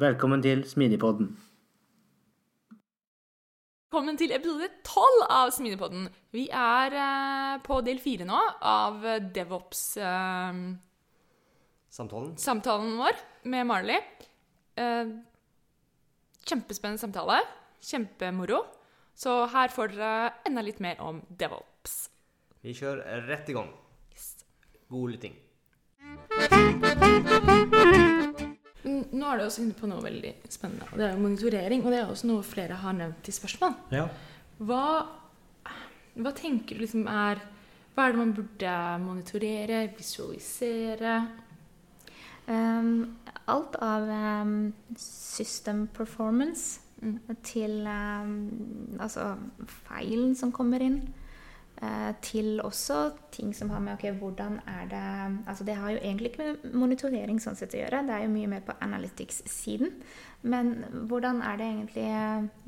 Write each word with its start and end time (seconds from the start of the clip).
Velkommen 0.00 0.42
til 0.42 0.62
Smidigpodden. 0.64 1.26
Velkommen 3.92 4.16
til 4.16 4.32
episode 4.32 4.68
tolv 4.88 5.24
av 5.28 5.50
Smidigpodden. 5.52 6.06
Vi 6.32 6.46
er 6.48 6.94
eh, 6.96 7.58
på 7.66 7.80
del 7.84 8.00
fire 8.00 8.24
nå 8.24 8.38
av 8.64 9.04
DevOps-samtalen 9.36 10.78
Samtalen. 11.92 12.30
samtalen 12.40 12.94
vår 12.96 13.20
med 13.52 13.68
Marley. 13.68 14.00
Eh, 14.80 15.12
kjempespennende 16.48 17.02
samtale. 17.02 17.42
Kjempemoro. 17.84 18.62
Så 19.14 19.42
her 19.52 19.68
får 19.68 19.92
dere 19.92 20.32
enda 20.48 20.64
litt 20.64 20.80
mer 20.80 20.96
om 21.04 21.20
DevOps. 21.28 22.06
Vi 22.64 22.72
kjører 22.78 23.28
rett 23.28 23.52
i 23.52 23.58
gang. 23.58 23.68
Yes. 24.16 24.38
God 24.88 25.12
lytting. 25.12 25.36
Nå 28.84 29.28
er 29.28 29.38
du 29.38 29.44
også 29.44 29.62
inne 29.62 29.78
på 29.78 29.88
noe 29.90 30.02
veldig 30.02 30.32
spennende, 30.50 30.88
og 30.90 30.98
det 30.98 31.06
er 31.06 31.14
jo 31.14 31.22
monitorering. 31.22 31.84
Og 31.84 31.94
det 31.94 32.00
er 32.00 32.10
også 32.10 32.30
noe 32.30 32.44
flere 32.46 32.80
har 32.82 32.96
nevnt 32.98 33.30
i 33.30 33.34
spørsmål. 33.34 33.76
Ja. 33.94 34.08
Hva, 34.62 34.84
hva 36.18 36.34
tenker 36.38 36.78
du 36.78 36.84
liksom 36.84 37.08
er 37.10 37.42
Hva 37.92 38.06
er 38.06 38.14
det 38.14 38.18
man 38.22 38.30
burde 38.32 38.76
monitorere, 39.02 39.82
visualisere? 39.98 41.16
Um, 42.48 43.18
alt 43.52 43.76
av 43.84 44.08
um, 44.08 44.72
system 44.96 45.84
performance 45.92 46.80
Mm. 47.02 47.18
til 47.42 47.86
um, 47.86 48.98
altså 49.00 49.34
feilen 49.66 50.36
som 50.38 50.52
kommer 50.54 50.82
inn. 50.84 51.00
Eh, 51.82 52.10
til 52.24 52.60
også 52.64 52.98
ting 53.34 53.52
som 53.56 53.70
har 53.74 53.82
med 53.84 53.96
ok, 53.96 54.06
hvordan 54.20 54.60
er 54.70 54.88
det 54.90 55.04
altså 55.50 55.64
Det 55.64 55.76
har 55.76 55.90
jo 55.90 56.00
egentlig 56.02 56.32
ikke 56.32 56.46
med 56.46 56.74
monitorering 56.82 57.40
sånn 57.42 57.58
sett 57.58 57.74
å 57.76 57.82
gjøre, 57.82 58.04
det 58.06 58.16
er 58.16 58.26
jo 58.26 58.34
mye 58.34 58.50
mer 58.54 58.64
på 58.66 58.76
analytics-siden. 58.80 59.94
Men 60.42 60.74
hvordan 61.10 61.42
er 61.46 61.60
det 61.60 61.70
egentlig 61.70 62.08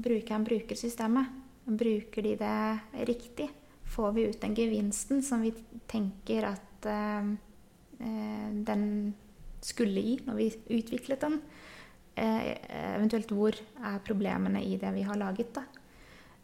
brukeren 0.06 0.46
bruker 0.46 0.78
systemet? 0.78 1.42
Bruker 1.64 2.22
de 2.22 2.36
det 2.38 3.06
riktig? 3.08 3.48
Får 3.94 4.12
vi 4.16 4.28
ut 4.28 4.40
den 4.40 4.56
gevinsten 4.56 5.22
som 5.22 5.42
vi 5.44 5.52
tenker 5.90 6.50
at 6.52 6.88
eh, 6.88 7.30
eh, 8.00 8.48
den 8.66 9.14
skulle 9.64 10.02
gi 10.04 10.18
når 10.26 10.40
vi 10.40 10.50
utviklet 10.78 11.24
den? 11.24 11.38
Eh, 12.14 12.54
eventuelt 12.94 13.32
hvor 13.34 13.56
er 13.58 14.02
problemene 14.06 14.62
i 14.62 14.76
det 14.78 14.92
vi 14.94 15.02
har 15.06 15.18
laget, 15.18 15.56
da. 15.56 15.64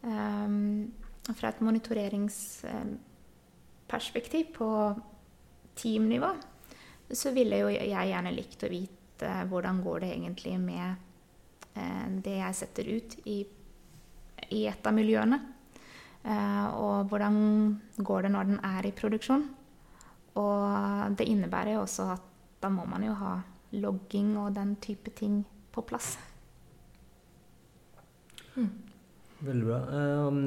Um, 0.00 0.88
fra 1.36 1.48
et 1.50 1.60
monitoreringsperspektiv 1.64 4.44
på 4.56 4.68
teamnivå 5.80 6.30
så 7.12 7.32
ville 7.34 7.58
jo 7.62 7.70
jeg 7.72 8.10
gjerne 8.10 8.32
likt 8.34 8.64
å 8.64 8.70
vite 8.70 9.30
hvordan 9.50 9.82
går 9.84 10.04
det 10.04 10.10
egentlig 10.14 10.58
med 10.62 10.94
eh, 11.74 12.06
det 12.22 12.36
jeg 12.38 12.58
setter 12.60 12.90
ut 12.90 13.16
i, 13.28 13.38
i 14.54 14.66
et 14.70 14.86
av 14.86 14.94
miljøene. 14.96 15.38
Eh, 16.22 16.66
og 16.78 17.10
hvordan 17.10 17.36
går 17.98 18.26
det 18.26 18.32
når 18.36 18.44
den 18.52 18.60
er 18.64 18.86
i 18.86 18.96
produksjon. 18.96 19.44
Og 20.40 21.16
det 21.18 21.26
innebærer 21.26 21.74
jo 21.74 21.84
også 21.84 22.12
at 22.14 22.26
da 22.62 22.68
må 22.72 22.84
man 22.88 23.04
jo 23.04 23.14
ha 23.18 23.34
logging 23.80 24.36
og 24.38 24.54
den 24.54 24.76
type 24.82 25.10
ting 25.16 25.42
på 25.72 25.82
plass. 25.86 26.14
Veldig 29.40 29.66
bra. 29.66 29.80
Um, 30.26 30.40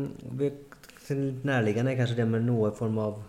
nærliggende 1.43 1.93
er 1.93 1.99
kanskje 1.99 2.19
det 2.21 2.27
med 2.29 2.45
noe 2.45 2.71
form 2.77 2.99
av 3.01 3.21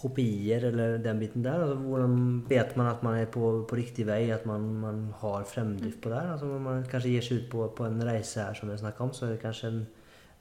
kopier 0.00 0.64
eller 0.70 0.98
den 1.02 1.20
biten 1.20 1.44
der. 1.44 1.60
Altså, 1.60 1.76
hvordan 1.76 2.16
vet 2.48 2.76
man 2.78 2.88
at 2.88 3.02
man 3.04 3.18
er 3.20 3.30
på, 3.32 3.52
på 3.68 3.78
riktig 3.78 4.06
vei, 4.08 4.22
at 4.32 4.46
man, 4.48 4.66
man 4.80 5.00
har 5.20 5.44
fremdrift 5.48 6.00
på 6.00 6.12
det? 6.12 6.22
Altså, 6.34 6.48
når 6.48 6.62
man 6.64 6.84
kanskje 6.90 7.14
gir 7.14 7.26
seg 7.26 7.42
ut 7.42 7.48
på, 7.52 7.66
på 7.76 7.88
en 7.88 8.04
reise 8.06 8.40
her, 8.44 8.56
som 8.56 8.70
vi 8.70 8.78
snakket 8.80 9.06
om, 9.06 9.12
så 9.16 9.26
er 9.26 9.34
det 9.34 9.42
kanskje 9.44 9.72
en 9.72 9.82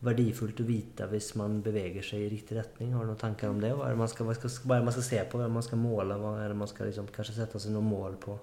verdifullt 0.06 0.62
å 0.64 0.68
vite 0.68 1.08
hvis 1.12 1.34
man 1.40 1.58
beveger 1.64 2.06
seg 2.06 2.24
i 2.24 2.30
riktig 2.32 2.56
retning. 2.56 2.94
Har 2.96 3.04
du 3.04 3.12
noen 3.12 3.20
tanker 3.20 3.52
om 3.52 3.60
det? 3.60 3.74
Hva 3.76 3.90
er 3.90 3.98
det 3.98 4.04
man 4.04 4.12
skal, 4.12 4.32
skal, 4.38 4.78
det 4.78 4.86
man 4.88 4.96
skal 4.96 5.08
se 5.10 5.26
på? 5.26 5.40
Hva 5.40 5.48
er 5.48 5.52
det 5.52 5.58
man 5.58 5.68
skal 5.68 5.82
måle? 5.82 6.20
Hva 6.22 6.38
er 6.40 6.54
det 6.54 6.62
man 6.62 6.72
skal 6.72 6.88
liksom, 6.92 7.12
kanskje 7.16 7.36
sette 7.42 7.60
seg 7.60 7.76
noen 7.76 7.92
mål 7.92 8.16
på? 8.24 8.38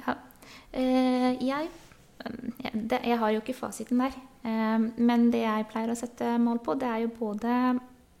Ja. 0.00 0.16
Eh, 0.72 1.34
jeg, 1.44 1.68
det, 2.72 3.00
jeg 3.06 3.18
har 3.18 3.30
jo 3.32 3.42
ikke 3.42 3.56
fasiten 3.56 4.00
der. 4.02 4.16
Um, 4.42 4.90
men 4.96 5.28
det 5.32 5.44
jeg 5.44 5.68
pleier 5.70 5.92
å 5.92 5.98
sette 5.98 6.34
mål 6.42 6.60
på, 6.64 6.74
det 6.78 6.88
er 6.88 7.04
jo 7.04 7.10
både 7.18 7.52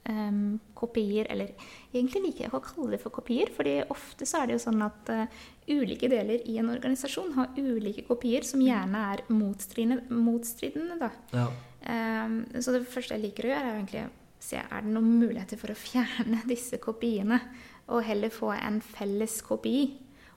um, 0.08 0.58
kopier 0.78 1.28
Eller 1.30 1.52
egentlig 1.92 2.22
liker 2.24 2.44
jeg 2.44 2.50
ikke 2.50 2.60
å 2.60 2.66
kalle 2.66 2.94
det 2.94 3.00
for 3.02 3.14
kopier, 3.14 3.52
fordi 3.54 3.78
ofte 3.90 4.26
så 4.28 4.42
er 4.42 4.48
det 4.48 4.58
jo 4.58 4.64
sånn 4.66 4.84
at 4.86 5.12
uh, 5.14 5.40
ulike 5.70 6.10
deler 6.10 6.44
i 6.48 6.58
en 6.60 6.70
organisasjon 6.74 7.34
har 7.38 7.58
ulike 7.58 8.06
kopier 8.08 8.46
som 8.46 8.62
gjerne 8.64 9.04
er 9.14 9.24
motstridende. 9.32 10.98
da. 11.00 11.10
Ja. 11.34 11.48
Um, 11.88 12.40
så 12.58 12.74
det 12.74 12.86
første 12.90 13.16
jeg 13.16 13.28
liker 13.28 13.48
å 13.48 13.52
gjøre, 13.52 13.66
er 13.68 13.80
egentlig 13.80 14.06
se 14.38 14.60
er 14.60 14.84
det 14.84 14.92
noen 14.94 15.18
muligheter 15.18 15.58
for 15.60 15.74
å 15.74 15.80
fjerne 15.86 16.44
disse 16.48 16.80
kopiene, 16.82 17.40
og 17.88 18.04
heller 18.04 18.32
få 18.32 18.52
en 18.54 18.82
felles 18.84 19.40
kopi, 19.46 19.78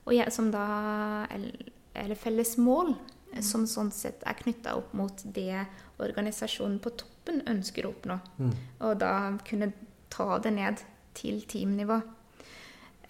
og 0.05 0.15
jeg, 0.15 0.31
som 0.33 0.47
da, 0.53 0.65
eller, 1.29 1.73
eller 1.99 2.17
felles 2.17 2.55
mål, 2.57 2.95
som 3.39 3.63
sånn 3.69 3.91
sett 3.95 4.23
er 4.27 4.35
knytta 4.39 4.75
opp 4.75 4.93
mot 4.97 5.23
det 5.23 5.65
organisasjonen 6.01 6.79
på 6.83 6.91
toppen 6.99 7.43
ønsker 7.47 7.85
å 7.85 7.93
oppnå. 7.93 8.17
Og 8.83 8.97
da 8.99 9.13
kunne 9.47 9.71
ta 10.11 10.37
det 10.43 10.51
ned 10.55 10.81
til 11.17 11.41
teamnivå. 11.47 12.01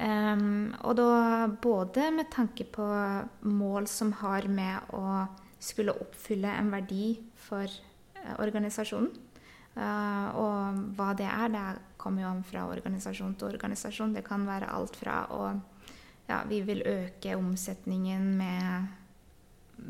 Um, 0.01 0.73
og 0.81 0.95
da 0.97 1.47
både 1.61 2.07
med 2.15 2.31
tanke 2.33 2.65
på 2.65 2.85
mål 3.45 3.87
som 3.89 4.13
har 4.21 4.47
med 4.49 4.93
å 4.97 5.27
skulle 5.61 5.93
oppfylle 5.93 6.49
en 6.57 6.71
verdi 6.73 7.19
for 7.37 7.67
eh, 7.69 8.33
organisasjonen. 8.41 9.11
Uh, 9.75 10.27
og 10.41 10.79
hva 10.97 11.11
det 11.15 11.27
er, 11.29 11.51
det 11.53 11.65
kommer 12.01 12.25
jo 12.25 12.31
an 12.31 12.41
fra 12.43 12.65
organisasjon 12.73 13.35
til 13.37 13.51
organisasjon. 13.51 14.15
Det 14.17 14.25
kan 14.25 14.47
være 14.49 14.71
alt 14.73 14.97
fra 14.99 15.25
å 15.33 15.51
Ja, 16.29 16.45
vi 16.47 16.61
vil 16.63 16.79
øke 16.87 17.33
omsetningen 17.35 18.37
med 18.39 19.00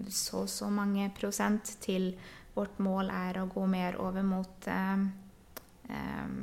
så 0.10 0.46
så 0.48 0.70
mange 0.72 1.10
prosent 1.18 1.76
til 1.84 2.12
vårt 2.56 2.80
mål 2.84 3.12
er 3.14 3.40
å 3.42 3.48
gå 3.52 3.64
mer 3.70 3.98
over 4.02 4.26
mot 4.28 4.68
eh, 4.68 5.04
em, 5.96 6.38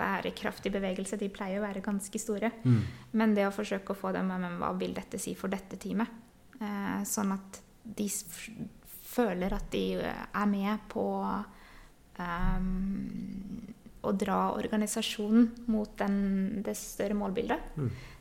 bærekraftig 0.00 0.72
bevegelse. 0.74 1.18
De 1.20 1.30
pleier 1.32 1.60
å 1.60 1.66
være 1.66 1.84
ganske 1.84 2.18
store. 2.18 2.50
Men 3.12 3.34
det 3.36 3.46
å 3.46 3.54
forsøke 3.54 3.94
å 3.94 4.00
få 4.00 4.12
dem 4.16 4.32
med 4.32 4.58
hva 4.58 4.72
vil 4.78 4.94
dette 4.96 5.20
si 5.20 5.34
for 5.38 5.52
dette 5.52 5.78
teamet? 5.80 6.08
Eh, 6.60 7.02
sånn 7.08 7.32
at 7.36 7.60
de 7.84 8.08
føler 9.10 9.54
at 9.56 9.70
de 9.72 9.84
eh, 10.00 10.24
er 10.34 10.50
med 10.50 10.88
på 10.92 11.04
ehm, 12.20 12.96
å 14.00 14.12
dra 14.16 14.40
organisasjonen 14.56 15.50
mot 15.72 15.92
den, 16.00 16.62
det 16.64 16.76
større 16.78 17.16
målbildet. 17.18 17.72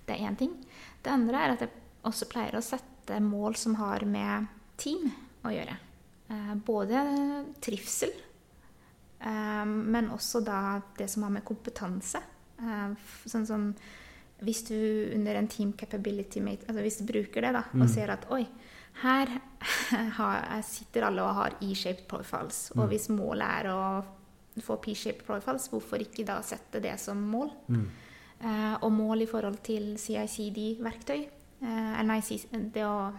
Det 0.05 0.15
er 0.15 0.27
én 0.27 0.37
ting. 0.39 0.55
Det 1.03 1.11
andre 1.13 1.43
er 1.43 1.55
at 1.55 1.65
jeg 1.65 1.71
også 2.07 2.27
pleier 2.31 2.57
å 2.57 2.63
sette 2.63 2.88
mål 3.23 3.55
som 3.59 3.75
har 3.79 4.05
med 4.05 4.49
team 4.79 5.09
å 5.45 5.53
gjøre. 5.53 5.77
Eh, 6.29 6.51
både 6.65 7.03
trivsel, 7.63 8.11
eh, 9.19 9.65
men 9.65 10.11
også 10.13 10.43
da 10.45 10.81
det 10.97 11.09
som 11.09 11.25
har 11.25 11.33
med 11.33 11.45
kompetanse. 11.47 12.21
Eh, 12.59 12.93
sånn 13.25 13.47
som 13.47 13.71
hvis 14.39 14.61
du 14.69 14.77
under 15.15 15.35
en 15.35 15.49
team 15.51 15.73
capability 15.73 16.39
mate, 16.39 16.67
altså 16.67 16.83
hvis 16.85 16.99
du 17.01 17.07
bruker 17.09 17.43
det 17.43 17.55
da, 17.57 17.63
og 17.75 17.89
ser 17.91 18.13
at 18.13 18.29
oi, 18.31 18.45
her 19.01 19.33
sitter 20.73 21.07
alle 21.07 21.25
og 21.25 21.35
har 21.35 21.57
E-shaped 21.65 22.05
profiles, 22.07 22.69
og 22.77 22.87
hvis 22.91 23.09
målet 23.11 23.43
er 23.43 23.71
å 23.73 23.81
få 24.63 24.77
P-shaped 24.83 25.25
profiles, 25.27 25.67
hvorfor 25.71 26.01
ikke 26.03 26.25
da 26.27 26.39
sette 26.45 26.81
det 26.83 26.95
som 27.01 27.19
mål? 27.31 27.51
Mm. 27.67 27.83
Eh, 28.39 28.75
og 28.79 28.91
mål 28.95 29.25
i 29.25 29.27
forhold 29.29 29.59
til 29.65 29.93
CICD-verktøy. 29.99 31.25
Eh, 31.61 31.99
eller 31.99 32.07
nei, 32.15 32.21
det 32.73 32.85
å 32.87 33.11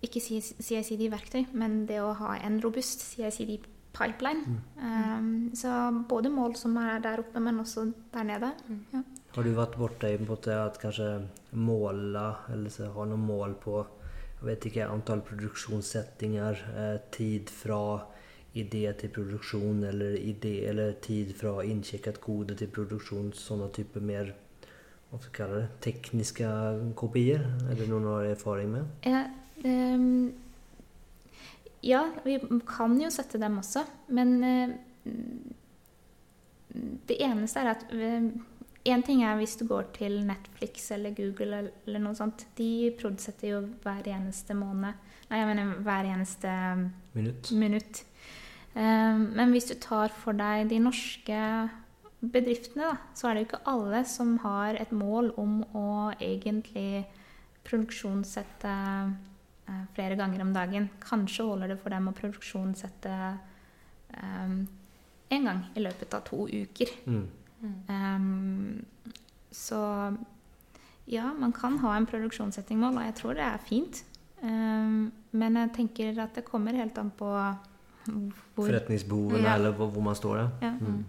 Ikke 0.00 0.20
CICD-verktøy, 0.24 1.50
men 1.60 1.84
det 1.84 1.98
å 2.00 2.14
ha 2.16 2.32
en 2.40 2.54
robust 2.64 3.02
CICD-pipeline. 3.04 4.56
Eh, 4.80 5.26
så 5.60 5.74
både 6.08 6.32
mål 6.32 6.56
som 6.56 6.78
er 6.80 7.02
der 7.04 7.20
oppe, 7.20 7.40
men 7.40 7.60
også 7.60 7.90
der 8.14 8.24
nede. 8.24 8.54
Ja. 8.94 9.02
Har 9.34 9.46
du 9.46 9.52
vært 9.54 9.76
borte 9.78 10.08
i 10.10 10.16
på 10.16 10.38
at 10.56 10.80
kanskje 10.80 11.10
måle, 11.52 12.24
eller 12.50 12.72
så 12.72 12.88
ha 12.94 13.04
noen 13.06 13.28
mål 13.28 13.58
på 13.62 13.82
jeg 14.40 14.48
vet 14.48 14.66
ikke, 14.70 14.86
antall 14.88 15.20
produksjonssettinger, 15.20 16.62
eh, 16.72 16.98
tid 17.12 17.50
fra 17.52 18.06
idé 18.56 18.92
til 18.96 19.10
produksjon, 19.12 19.84
eller, 19.84 20.16
idé, 20.16 20.66
eller 20.68 20.92
tid 20.92 21.34
fra 21.36 21.60
innsjekket 21.62 22.20
kode 22.24 22.56
til 22.56 22.68
produksjon, 22.72 23.34
sånne 23.36 23.68
typer 23.76 24.00
mer 24.00 24.32
hva 25.10 25.18
skal 25.18 25.30
jeg 25.30 25.36
kalle 25.40 25.60
det, 25.60 25.70
tekniske 25.82 26.50
kopier? 26.98 27.42
Er 27.66 27.74
det 27.78 27.88
du 27.90 27.96
har 28.06 28.28
erfaring 28.30 28.70
med? 28.70 28.86
Ja, 29.06 29.24
um, 29.64 30.32
ja, 31.82 32.04
vi 32.24 32.36
kan 32.68 32.94
jo 33.00 33.10
sette 33.10 33.40
dem 33.42 33.58
også, 33.58 33.82
men 34.14 34.36
uh, 34.44 35.10
det 37.08 37.18
eneste 37.18 37.60
er 37.60 37.74
at 37.74 37.86
Én 38.88 39.02
ting 39.04 39.20
er 39.28 39.36
hvis 39.36 39.58
du 39.60 39.66
går 39.68 39.90
til 39.92 40.22
Netflix 40.24 40.86
eller 40.94 41.12
Google 41.12 41.58
eller, 41.58 41.72
eller 41.84 42.00
noe 42.00 42.16
sånt. 42.16 42.46
De 42.56 42.88
produsetter 42.96 43.50
jo 43.50 43.58
hver 43.84 44.06
eneste 44.08 44.56
måned 44.56 44.94
Nei, 45.30 45.38
jeg 45.38 45.48
mener 45.50 45.82
hver 45.84 46.08
eneste 46.10 46.52
Minutt? 47.14 47.50
minutt. 47.52 48.00
Ehm, 48.74 49.28
men 49.36 49.52
hvis 49.54 49.68
du 49.68 49.76
tar 49.78 50.10
for 50.10 50.34
deg 50.34 50.70
de 50.72 50.80
norske 50.82 51.42
bedriftene, 52.20 52.90
da, 52.92 53.12
så 53.16 53.28
er 53.28 53.34
det 53.34 53.42
jo 53.42 53.48
ikke 53.50 53.64
alle 53.72 54.04
som 54.08 54.36
har 54.44 54.76
et 54.80 54.92
mål 54.92 55.32
om 55.40 55.60
å 55.76 55.88
egentlig 56.20 57.06
produksjonssette 57.64 58.74
eh, 59.68 59.84
flere 59.96 60.18
ganger 60.20 60.44
om 60.44 60.52
dagen. 60.56 60.90
Kanskje 61.04 61.46
holder 61.48 61.74
det 61.74 61.80
for 61.80 61.94
dem 61.94 62.10
å 62.10 62.16
produksjonssette 62.16 63.14
én 65.30 65.44
gang 65.46 65.60
i 65.78 65.82
løpet 65.84 66.14
av 66.16 66.24
to 66.26 66.46
uker. 66.50 66.90
Mm. 67.06 67.26
Um, 67.86 68.84
så 69.54 69.78
ja, 71.10 71.30
man 71.38 71.52
kan 71.52 71.78
ha 71.82 71.96
en 71.96 72.08
produksjonssettingmål, 72.10 72.98
og 72.98 73.08
jeg 73.08 73.16
tror 73.20 73.38
det 73.38 73.46
er 73.46 73.64
fint. 73.66 74.02
Um, 74.42 75.12
men 75.36 75.58
jeg 75.60 75.72
tenker 75.76 76.22
at 76.24 76.34
det 76.38 76.46
kommer 76.48 76.74
helt 76.74 76.98
an 76.98 77.12
på 77.14 77.30
hvor 77.30 78.66
Forretningsbehovene, 78.66 79.44
Ja. 79.44 79.54
eller 79.54 79.72
hvor 79.76 80.02
man 80.02 80.14
står? 80.14 80.36
da. 80.36 80.48
ja. 80.62 80.70
Mm. 80.80 81.04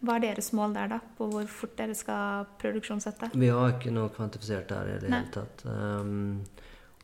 Hva 0.00 0.16
er 0.16 0.24
deres 0.24 0.50
mål 0.56 0.74
der, 0.76 0.88
da? 0.94 0.98
På 1.18 1.28
hvor 1.30 1.46
fort 1.50 1.76
dere 1.78 1.94
skal 1.98 2.48
produksjonssette? 2.60 3.32
Vi 3.36 3.50
har 3.52 3.74
ikke 3.74 3.92
noe 3.94 4.12
kvantifisert 4.14 4.70
der 4.72 4.94
i 4.94 4.98
det 5.02 5.12
hele 5.12 5.32
tatt. 5.34 5.64
Um, 5.68 6.40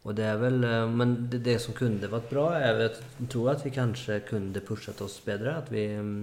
og 0.06 0.14
det 0.16 0.26
er 0.28 0.40
vel, 0.40 0.60
eh, 0.64 0.84
men 0.88 1.16
det, 1.30 1.42
det 1.44 1.56
som 1.60 1.74
kunne 1.76 2.08
vært 2.08 2.28
bra, 2.30 2.48
er 2.56 2.84
at 2.86 3.00
jeg 3.18 3.30
tror 3.34 3.52
at 3.56 3.64
vi 3.66 3.74
kanskje 3.74 4.20
kunne 4.28 4.62
pushet 4.64 5.00
oss 5.04 5.18
bedre. 5.24 5.58
Vi, 5.68 5.88
um, 5.98 6.20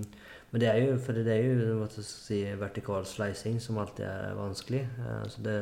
men 0.53 0.63
det 0.63 0.69
er 0.69 0.79
jo, 0.85 0.99
for 1.03 1.17
det 1.17 1.33
er 1.33 1.49
jo 1.49 1.79
hva 1.81 1.89
skal 1.91 2.07
si, 2.07 2.43
vertikal 2.61 3.05
slicing 3.09 3.59
som 3.61 3.81
alltid 3.81 4.05
er 4.05 4.37
vanskelig. 4.37 4.83
Så 5.33 5.41
det, 5.45 5.57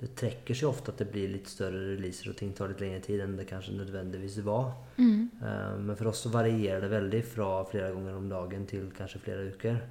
det 0.00 0.14
trekker 0.16 0.56
seg 0.56 0.70
ofte 0.70 0.94
at 0.94 1.00
det 1.02 1.10
blir 1.12 1.28
litt 1.28 1.48
større 1.50 1.80
releaser 1.90 2.30
og 2.30 2.36
ting 2.38 2.54
tar 2.56 2.70
litt 2.72 2.80
lengre 2.80 3.02
tid 3.04 3.20
enn 3.20 3.34
det 3.36 3.44
kanskje 3.50 3.74
nødvendigvis 3.76 4.38
var. 4.46 4.70
Mm. 4.96 5.26
Eh, 5.36 5.74
men 5.82 5.98
for 5.98 6.08
oss 6.12 6.22
så 6.24 6.32
varierer 6.32 6.86
det 6.86 6.92
veldig 6.94 7.20
fra 7.28 7.48
flere 7.68 7.90
ganger 7.92 8.16
om 8.16 8.30
dagen 8.30 8.64
til 8.70 8.86
kanskje 8.96 9.20
flere 9.26 9.50
uker. 9.52 9.82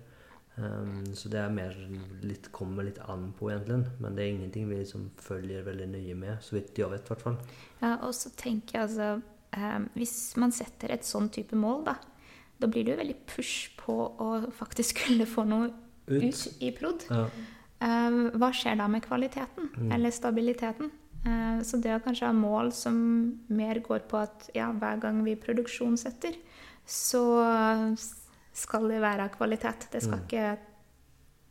Um, 0.59 1.05
så 1.15 1.29
det 1.31 1.39
er 1.39 1.49
mer 1.55 1.75
litt, 2.25 2.49
kommer 2.51 2.83
litt 2.83 2.97
an 3.07 3.29
på, 3.37 3.47
egentlig. 3.53 3.85
Men 4.03 4.15
det 4.17 4.23
er 4.25 4.31
ingenting 4.33 4.65
vi 4.69 4.81
liksom 4.81 5.05
følger 5.23 5.63
veldig 5.63 5.87
nøye 5.93 6.15
med, 6.19 6.41
så 6.43 6.57
vidt 6.57 6.75
jeg 6.81 6.89
vet. 6.91 7.05
i 7.05 7.13
hvert 7.13 7.21
fall. 7.23 7.37
Ja, 7.81 7.93
og 8.03 8.11
så 8.17 8.31
tenker 8.35 8.75
jeg 8.79 8.87
altså 8.89 9.21
um, 9.55 9.85
Hvis 9.95 10.15
man 10.37 10.51
setter 10.51 10.91
et 10.91 11.07
sånn 11.07 11.29
type 11.31 11.55
mål, 11.55 11.85
da, 11.87 11.95
da 12.59 12.67
blir 12.67 12.83
det 12.83 12.95
jo 12.97 12.99
veldig 13.03 13.17
push 13.31 13.69
på 13.79 13.95
å 14.19 14.29
faktisk 14.51 14.99
skulle 14.99 15.25
få 15.29 15.45
noe 15.47 15.71
Ut. 16.09 16.23
ut 16.25 16.61
i 16.65 16.71
prod. 16.75 17.05
Ja. 17.09 17.27
Um, 17.79 18.25
hva 18.35 18.49
skjer 18.51 18.75
da 18.81 18.87
med 18.91 19.05
kvaliteten, 19.05 19.69
Mm. 19.77 19.91
eller 19.95 20.11
stabiliteten? 20.11 20.89
Uh, 21.23 21.61
så 21.63 21.77
det 21.79 21.93
å 21.95 22.01
kanskje 22.03 22.27
ha 22.27 22.33
mål 22.35 22.73
som 22.75 22.97
mer 23.47 23.79
går 23.79 24.03
på 24.11 24.17
at 24.19 24.49
ja, 24.55 24.71
hver 24.75 24.99
gang 24.99 25.23
vi 25.23 25.35
produksjonssetter, 25.39 26.35
så 26.89 27.21
skal 28.53 28.87
det 28.89 29.01
være 29.01 29.23
av 29.27 29.29
kvalitet. 29.37 29.87
Det 29.91 30.01
skal 30.03 30.19
Mm. 30.19 30.25
ikke 30.27 30.57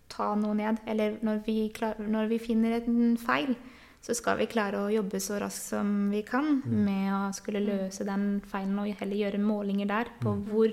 ta 0.08 0.34
noe 0.34 0.54
ned. 0.54 0.78
Eller 0.86 1.18
når 1.22 1.44
vi, 1.44 1.68
klar, 1.74 1.94
når 1.98 2.28
vi 2.28 2.38
finner 2.38 2.80
en 2.86 3.16
feil, 3.16 3.56
så 4.00 4.14
skal 4.14 4.38
vi 4.38 4.46
klare 4.46 4.74
å 4.78 4.92
jobbe 4.92 5.18
så 5.20 5.40
raskt 5.40 5.68
som 5.70 6.10
vi 6.10 6.22
kan 6.22 6.62
Mm. 6.62 6.84
med 6.84 7.12
å 7.12 7.34
skulle 7.34 7.60
løse 7.66 8.04
den 8.04 8.40
feilen 8.40 8.78
og 8.78 8.94
heller 9.00 9.16
gjøre 9.16 9.38
målinger 9.40 9.86
der 9.88 10.04
på 10.20 10.34
hvor 10.46 10.70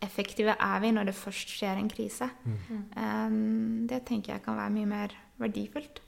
effektive 0.00 0.56
er 0.58 0.80
vi 0.80 0.90
når 0.92 1.06
det 1.06 1.14
først 1.14 1.48
skjer 1.48 1.78
en 1.78 1.88
krise. 1.88 2.30
Um, 2.96 3.86
det 3.86 4.04
tenker 4.04 4.32
jeg 4.34 4.42
kan 4.44 4.56
være 4.56 4.70
mye 4.72 4.86
mer 4.86 5.08
verdifullt. 5.40 6.00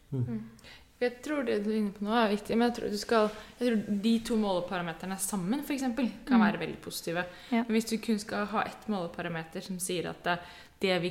Jeg 1.05 1.19
tror 1.25 1.45
det 1.47 1.59
du 1.65 1.71
er 1.71 1.77
inne 1.83 1.93
på 1.95 2.05
nå 2.07 2.15
er 2.17 2.31
viktig, 2.33 2.57
men 2.57 2.69
jeg 2.71 2.77
tror, 2.79 2.91
du 2.95 2.99
skal, 3.01 3.31
jeg 3.61 3.69
tror 3.69 4.01
de 4.05 4.13
to 4.27 4.37
måleparameterne 4.41 5.19
sammen 5.21 5.63
for 5.65 5.75
eksempel, 5.77 6.09
kan 6.27 6.39
Mm. 6.41 6.45
være 6.47 6.61
veldig 6.65 6.81
positive. 6.85 7.25
Ja. 7.51 7.63
Men 7.69 7.73
hvis 7.77 7.89
du 7.91 7.97
kun 7.99 8.19
skal 8.19 8.47
ha 8.47 8.63
ett 8.65 8.89
måleparameter 8.89 9.61
som 9.63 9.79
sier 9.79 10.09
at 10.11 10.23
det, 10.25 10.39
det, 10.81 10.97
vi, 11.03 11.11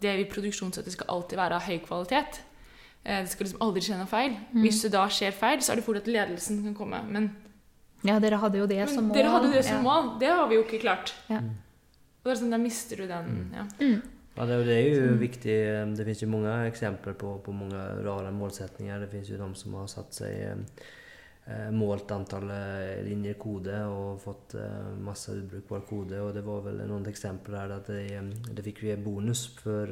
det 0.00 0.16
vi 0.18 0.24
produksjonssetter 0.30 0.90
skal 0.94 1.06
alltid 1.08 1.36
være 1.38 1.58
av 1.58 1.62
høy 1.68 1.78
kvalitet, 1.84 2.40
eh, 3.04 3.22
det 3.22 3.30
skal 3.30 3.46
liksom 3.46 3.62
aldri 3.62 3.80
skje 3.82 3.98
noe 3.98 4.06
feil. 4.10 4.36
Mm. 4.52 4.62
Hvis 4.62 4.82
det 4.82 4.92
da 4.92 5.06
skjer 5.08 5.32
feil, 5.32 5.58
så 5.60 5.72
er 5.72 5.76
det 5.76 5.84
fort 5.84 5.96
at 6.02 6.06
ledelsen 6.10 6.62
kan 6.64 6.74
komme. 6.74 7.02
Men, 7.08 7.30
Ja, 8.04 8.16
dere 8.18 8.36
hadde 8.42 8.58
jo 8.58 8.66
det 8.66 8.88
som 8.90 9.04
mål. 9.08 9.14
dere 9.14 9.28
hadde 9.30 9.52
det 9.52 9.64
som 9.64 9.76
ja. 9.76 9.82
mål. 9.82 10.18
Det 10.18 10.28
har 10.28 10.48
vi 10.48 10.56
jo 10.56 10.62
ikke 10.64 10.80
klart. 10.82 11.12
Ja. 11.28 11.36
Og 11.38 12.24
det 12.24 12.32
er 12.32 12.40
sånn, 12.40 12.50
da 12.50 12.58
mister 12.58 12.96
du 12.96 13.06
den 13.06 13.52
ja. 13.54 13.62
Mm. 13.78 14.02
Ja, 14.34 14.46
det, 14.46 14.64
det 14.64 14.74
er 14.78 14.94
jo 14.94 15.14
viktig. 15.20 15.54
eh, 15.68 15.86
Det 15.96 16.04
finns 16.04 16.22
ju 16.22 16.26
många 16.26 16.66
exempel 16.66 17.14
på, 17.14 17.38
på 17.38 17.52
många 17.52 18.02
rara 18.02 18.30
målsättningar. 18.30 19.00
Det 19.00 19.08
finns 19.08 19.30
ju 19.30 19.36
de 19.38 19.54
som 19.54 19.74
har 19.74 19.86
satt 19.86 20.14
sig 20.14 20.42
eh, 20.44 20.56
målt 21.74 22.10
antall 22.14 22.50
eh, 22.54 23.00
linjer 23.02 23.34
kode 23.40 23.78
og 23.90 24.20
fått 24.22 24.54
masse 25.02 25.32
ubrukbar 25.34 25.80
kode. 25.88 26.20
Og 26.22 26.30
det 26.36 26.44
var 26.46 26.60
vel 26.66 26.82
noen 26.86 27.08
eksempler 27.10 27.58
her 27.58 27.74
at 27.78 27.88
det, 27.88 28.04
eh, 28.12 28.76
vi 28.82 28.92
en 28.92 29.02
bonus 29.02 29.48
for 29.58 29.88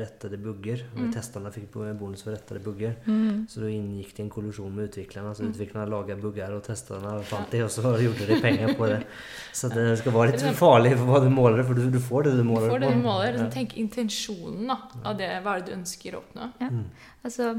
rettede 0.00 0.38
bugger. 0.40 0.86
Mm. 0.94 1.10
Testerne 1.12 1.52
fikk 1.52 1.74
bonus 1.74 2.24
for 2.24 2.32
rettede 2.32 2.62
bugger. 2.64 2.96
Mm. 3.04 3.44
Så 3.50 3.64
da 3.64 3.72
inngikk 3.72 4.14
det 4.16 4.24
en 4.24 4.32
kollision 4.32 4.72
med 4.72 4.90
utviklerne. 4.90 5.34
Så 5.36 5.50
utviklerne 5.50 5.90
laga 5.90 6.16
bugger, 6.20 6.54
og 6.56 6.64
testerne 6.64 7.18
fant 7.26 7.50
det 7.52 7.64
og 7.66 7.70
så 7.74 7.96
gjorde 8.00 8.30
de 8.30 8.40
penger 8.40 8.74
på 8.78 8.88
det. 8.90 9.02
Så 9.56 9.70
det 9.72 9.86
skal 10.00 10.12
være 10.12 10.34
litt 10.34 10.58
farlig 10.58 10.90
for 10.98 11.08
hva 11.08 11.16
för 11.16 11.20
vad 11.20 11.22
du 11.22 11.30
måler, 11.30 11.62
for 11.64 11.74
du, 11.74 11.90
du 11.90 12.00
får 12.00 12.22
det 12.22 12.30
du 12.36 12.42
Du 12.42 12.70
får 12.70 12.78
det 12.78 12.92
du 12.92 13.02
måler. 13.02 13.38
Ja. 13.38 13.50
Tenk 13.50 13.76
intensjonen 13.76 14.68
da, 14.68 14.76
av 15.04 15.16
det, 15.18 15.30
hva 15.42 15.56
er 15.56 15.62
det 15.62 15.70
du 15.70 15.76
ønsker 15.78 16.16
å 16.16 16.22
oppnå. 16.22 16.50
Mm. 16.60 16.82
Altså, 17.24 17.54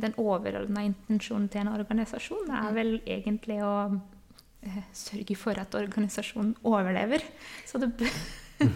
den 0.00 0.14
overordna 0.20 0.84
intensjonen 0.86 1.48
til 1.52 1.60
en 1.62 1.72
organisasjon 1.74 2.48
er 2.50 2.70
Mm. 2.70 2.74
vel 2.74 2.92
egentlig 3.06 3.58
å 3.62 4.00
eh, 4.62 4.82
sørge 4.92 5.36
for 5.36 5.58
at 5.58 5.74
organisasjonen 5.74 6.54
overlever. 6.64 7.22
Så, 7.66 7.78
det 7.78 7.92
bør 7.98 8.12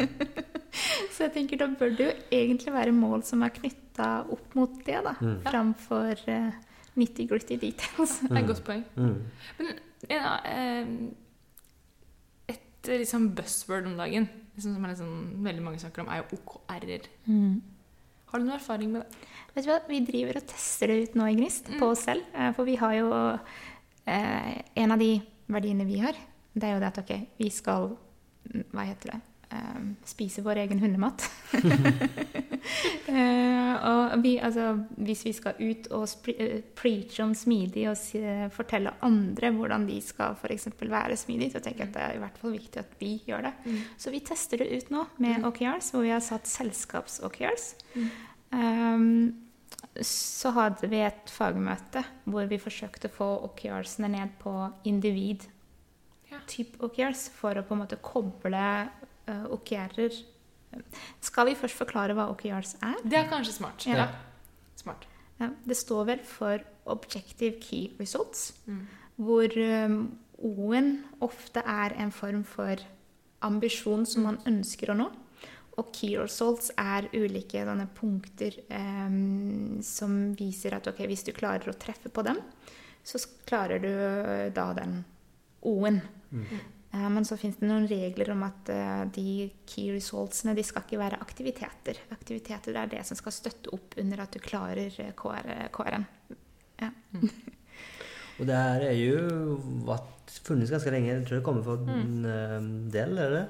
Så 1.12 1.24
jeg 1.24 1.32
tenker 1.32 1.60
da 1.60 1.68
bør 1.72 1.92
det 1.96 2.06
jo 2.06 2.14
egentlig 2.34 2.72
være 2.74 2.92
mål 2.92 3.22
som 3.24 3.42
er 3.46 3.54
knytta 3.54 4.08
opp 4.32 4.56
mot 4.58 4.74
det, 4.84 4.98
da. 5.06 5.14
Mm. 5.20 5.38
Framfor 5.46 6.24
uh, 6.28 6.50
nitty-gritty 6.96 7.56
details. 7.60 8.18
Det 8.20 8.32
er 8.32 8.42
et 8.42 8.50
godt 8.50 8.64
poeng. 8.66 8.82
Mm. 8.96 9.70
Ja, 10.10 10.34
eh, 10.44 10.90
et 12.52 12.90
eh, 12.90 12.98
liksom 13.00 13.30
buzzword 13.38 13.88
om 13.88 13.96
dagen 13.96 14.28
liksom, 14.56 14.74
som 14.74 14.84
er 14.84 14.92
liksom, 14.92 15.14
veldig 15.46 15.64
mange 15.64 15.80
snakker 15.80 16.04
om, 16.04 16.10
er 16.12 16.22
jo 16.22 16.38
OKR-er. 16.38 17.08
Mm. 17.26 17.56
Har 18.30 18.38
du 18.40 18.44
noen 18.46 18.56
erfaring 18.58 18.92
med 18.92 19.02
det? 19.04 19.26
Vet 19.54 19.64
du 19.64 19.70
hva, 19.70 19.78
Vi 19.88 20.00
driver 20.04 20.40
og 20.40 20.46
tester 20.50 20.90
det 20.92 20.96
ut 21.04 21.14
nå 21.16 21.28
i 21.30 21.36
Gnist, 21.38 21.70
på 21.80 21.92
oss 21.94 22.02
selv. 22.08 22.26
Eh, 22.34 22.50
For 22.56 22.68
vi 22.68 22.76
har 22.80 22.92
jo 22.98 23.10
eh, 24.06 24.50
En 24.82 24.92
av 24.92 24.98
de 25.00 25.12
verdiene 25.52 25.86
vi 25.88 26.00
har, 26.02 26.16
det 26.56 26.66
er 26.68 26.74
jo 26.76 26.82
det 26.82 26.90
at 26.90 26.98
ok, 27.04 27.12
vi 27.38 27.50
skal 27.54 27.90
mm, 28.52 28.64
Hva 28.72 28.86
heter 28.88 29.14
det? 29.14 29.20
Eh, 29.50 29.80
spise 30.04 30.42
vår 30.42 30.56
egen 30.56 30.80
hundemat. 30.82 31.22
eh, 33.06 33.74
og 33.86 34.16
vi, 34.24 34.32
altså, 34.42 34.72
hvis 34.98 35.22
vi 35.28 35.32
skal 35.36 35.60
ut 35.60 35.86
og 35.94 36.32
eh, 36.32 36.64
preache 36.74 37.22
om 37.22 37.34
smidig 37.36 37.84
og 37.92 37.94
si, 38.00 38.18
fortelle 38.54 38.96
andre 39.06 39.52
hvordan 39.54 39.86
de 39.86 40.00
skal 40.02 40.34
for 40.40 40.50
eksempel 40.50 40.90
være 40.90 41.18
smidig, 41.20 41.52
så 41.54 41.62
tenker 41.62 41.84
jeg 41.84 41.92
at 41.92 41.94
det 41.94 42.04
er 42.08 42.18
i 42.18 42.22
hvert 42.24 42.42
fall 42.42 42.56
viktig 42.56 42.82
at 42.82 42.98
vi 42.98 43.12
gjør 43.28 43.46
det. 43.46 43.54
Så 44.02 44.10
vi 44.14 44.24
tester 44.26 44.64
det 44.64 44.70
ut 44.72 44.94
nå 44.94 45.06
med 45.22 45.36
Mm. 45.36 45.44
OKRs, 45.50 45.90
hvor 45.92 46.02
vi 46.02 46.10
har 46.14 46.22
satt 46.24 46.46
selskaps-OKRs. 46.48 47.74
Mm. 47.94 48.10
Um, 48.56 49.34
så 50.02 50.50
hadde 50.54 50.88
vi 50.88 51.00
et 51.04 51.30
fagmøte 51.30 52.02
hvor 52.24 52.46
vi 52.48 52.58
forsøkte 52.60 53.10
å 53.10 53.14
få 53.14 53.28
OKRs-ene 53.50 54.10
ned 54.12 54.34
på 54.40 54.54
individ. 54.88 55.44
Type 56.46 56.78
OKRs, 56.84 57.28
for 57.34 57.58
å 57.58 57.64
på 57.66 57.74
en 57.74 57.82
måte 57.82 57.98
koble 58.04 58.64
OKR-er 59.28 60.14
Skal 61.24 61.46
vi 61.50 61.54
først 61.58 61.78
forklare 61.78 62.14
hva 62.16 62.28
OKRs 62.32 62.74
er? 62.82 62.96
Det 63.04 63.16
er 63.18 63.28
kanskje 63.30 63.52
smart. 63.56 63.86
Ja. 63.88 63.96
Ja. 63.96 64.06
Smart. 64.76 65.06
Ja, 65.40 65.50
det 65.68 65.76
står 65.76 66.04
vel 66.10 66.20
for 66.24 66.58
Objective 66.86 67.58
Key 67.60 67.90
Results, 68.00 68.52
Mm. 68.66 68.86
hvor 69.16 69.56
um, 69.86 70.18
O-en 70.38 71.04
ofte 71.20 71.62
er 71.64 71.94
en 71.96 72.10
form 72.12 72.42
for 72.44 72.76
ambisjon 73.42 74.04
som 74.06 74.22
man 74.28 74.38
ønsker 74.46 74.90
å 74.92 74.96
nå. 74.98 75.06
Og 75.78 75.90
key 75.92 76.16
results 76.16 76.70
er 76.76 77.08
ulike 77.12 77.60
sånne 77.64 77.86
punkter 77.94 78.54
em, 78.72 79.80
som 79.84 80.32
viser 80.36 80.72
at 80.76 80.86
okay, 80.88 81.06
hvis 81.06 81.24
du 81.24 81.32
klarer 81.36 81.68
å 81.68 81.76
treffe 81.76 82.08
på 82.08 82.22
dem, 82.24 82.38
så 83.04 83.20
klarer 83.46 83.80
du 83.80 83.88
eh, 83.88 84.52
da 84.56 84.70
den 84.76 85.04
O-en. 85.68 86.00
Eh, 86.32 86.56
Men 86.92 87.26
så 87.28 87.36
finnes 87.36 87.58
det 87.60 87.68
noen 87.68 87.88
regler 87.90 88.30
om 88.32 88.44
at 88.46 88.70
eh, 88.72 89.02
de 89.12 89.50
key 89.68 89.90
resultsene 89.92 90.54
de 90.56 90.64
skal 90.64 90.84
ikke 90.86 91.00
være 91.00 91.18
aktiviteter. 91.20 91.98
Aktiviteter 92.14 92.78
er 92.78 92.88
det 92.88 93.02
som 93.08 93.18
skal 93.18 93.34
støtte 93.34 93.72
opp 93.76 93.98
under 94.00 94.22
at 94.24 94.32
du 94.32 94.40
klarer 94.40 94.94
eh, 95.02 95.12
KR, 95.18 95.50
KR-en. 95.74 96.06
Og 98.36 98.48
det 98.48 98.56
her 98.56 98.84
er 98.90 98.96
jo 98.96 99.56
varit, 99.86 100.40
ganske 100.46 100.92
lenge. 100.92 101.12
Jeg 101.12 101.26
tror 101.26 101.38
det 101.38 101.44
kommer 101.44 101.62
från 101.64 101.86
Mm. 101.86 102.24
mm. 102.24 102.90
er 102.94 103.06
eller? 103.06 103.46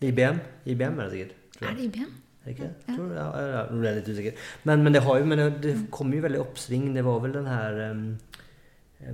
IBM? 0.00 0.40
IBM 0.66 0.98
er 0.98 1.04
det 1.04 1.10
sikkert. 1.10 1.36
Er 1.62 1.74
det 1.74 1.84
IBM? 1.84 2.10
Er 2.42 2.44
det 2.44 2.50
ikke? 2.50 2.70
Ja. 2.88 2.96
Tror, 2.96 3.12
ja, 3.14 3.26
ja, 3.38 3.60
ja, 3.60 3.92
litt 3.94 4.08
usikker. 4.08 4.32
Men, 4.64 4.82
men 4.82 4.92
det 4.92 5.02
har 5.02 5.18
ju, 5.18 5.24
men 5.24 5.38
det, 5.38 5.62
det 5.62 5.76
kom 5.90 6.12
jo 6.12 6.22
veldig 6.22 6.40
oppsving. 6.40 6.94
Det 6.94 7.04
var 7.04 7.20
vel 7.22 7.34
den 7.36 7.46
her 7.46 7.78
eh, 7.84 7.94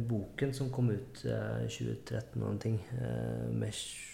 boken 0.08 0.52
som 0.54 0.70
kom 0.70 0.90
ut 0.90 1.24
eh, 1.24 1.64
2013 1.68 2.40
noen 2.42 2.58
Eh, 2.62 3.48
mesh, 3.52 4.04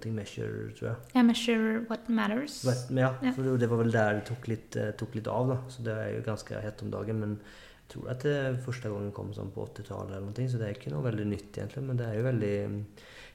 ting 0.00 0.14
Measure 0.14 0.70
tror 0.76 0.88
jeg. 0.88 0.96
Yeah, 1.14 1.24
measure 1.26 1.80
what 1.88 2.08
matters. 2.08 2.62
But, 2.64 2.96
ja, 2.96 3.12
for 3.34 3.42
för 3.42 3.58
det 3.58 3.68
var 3.68 3.82
vel 3.82 3.92
der 3.92 4.14
det 4.14 4.24
tok 4.30 4.48
litt, 4.48 4.76
tok 4.96 5.14
litt 5.14 5.26
av 5.28 5.48
da, 5.48 5.58
Så 5.68 5.82
det 5.84 5.92
er 5.92 6.14
jo 6.16 6.22
ganske 6.24 6.62
hett 6.62 6.82
om 6.82 6.90
dagen. 6.90 7.20
Men 7.20 7.36
jeg 7.40 7.92
tror 7.94 8.10
at 8.10 8.22
det 8.22 8.62
første 8.64 8.88
gangen 8.88 9.12
kom 9.12 9.32
sånn 9.34 9.50
på 9.52 9.66
80-tallet, 9.66 10.10
eller 10.14 10.20
någonting. 10.20 10.48
Så 10.48 10.58
det 10.58 10.68
er 10.68 10.78
ikke 10.78 10.94
noe 10.94 11.04
veldig 11.04 11.26
nytt 11.26 11.58
egentlig. 11.58 11.82
Men 11.84 11.96
det 12.00 12.06
er 12.06 12.14
jo 12.14 12.22
väldigt 12.22 12.70
mm, 12.70 12.82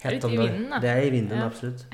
hett 0.02 0.24
om 0.24 0.32
i 0.34 0.38
dagen. 0.38 0.70
da. 0.70 0.80
Det 0.80 0.90
er 0.90 1.02
i 1.04 1.10
vinden, 1.10 1.38
Ja. 1.38 1.46
absolut. 1.46 1.86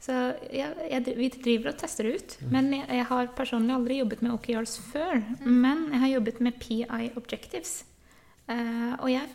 Så 0.00 0.12
jeg, 0.48 0.72
jeg, 0.90 1.16
vi 1.18 1.28
driver 1.28 1.74
og 1.74 1.78
tester 1.78 2.08
det 2.08 2.14
ut. 2.16 2.36
Men 2.48 2.72
jeg, 2.72 2.86
jeg 2.88 3.04
har 3.10 3.26
personlig 3.36 3.74
aldri 3.76 3.98
jobbet 4.00 4.22
med 4.24 4.32
OKRs 4.32 4.78
før. 4.92 5.20
Men 5.44 5.90
jeg 5.92 6.00
har 6.00 6.12
jobbet 6.14 6.40
med 6.40 6.56
PI 6.62 7.10
Objectives. 7.20 7.84
Eh, 8.50 8.94
og 8.98 9.10
jeg, 9.12 9.28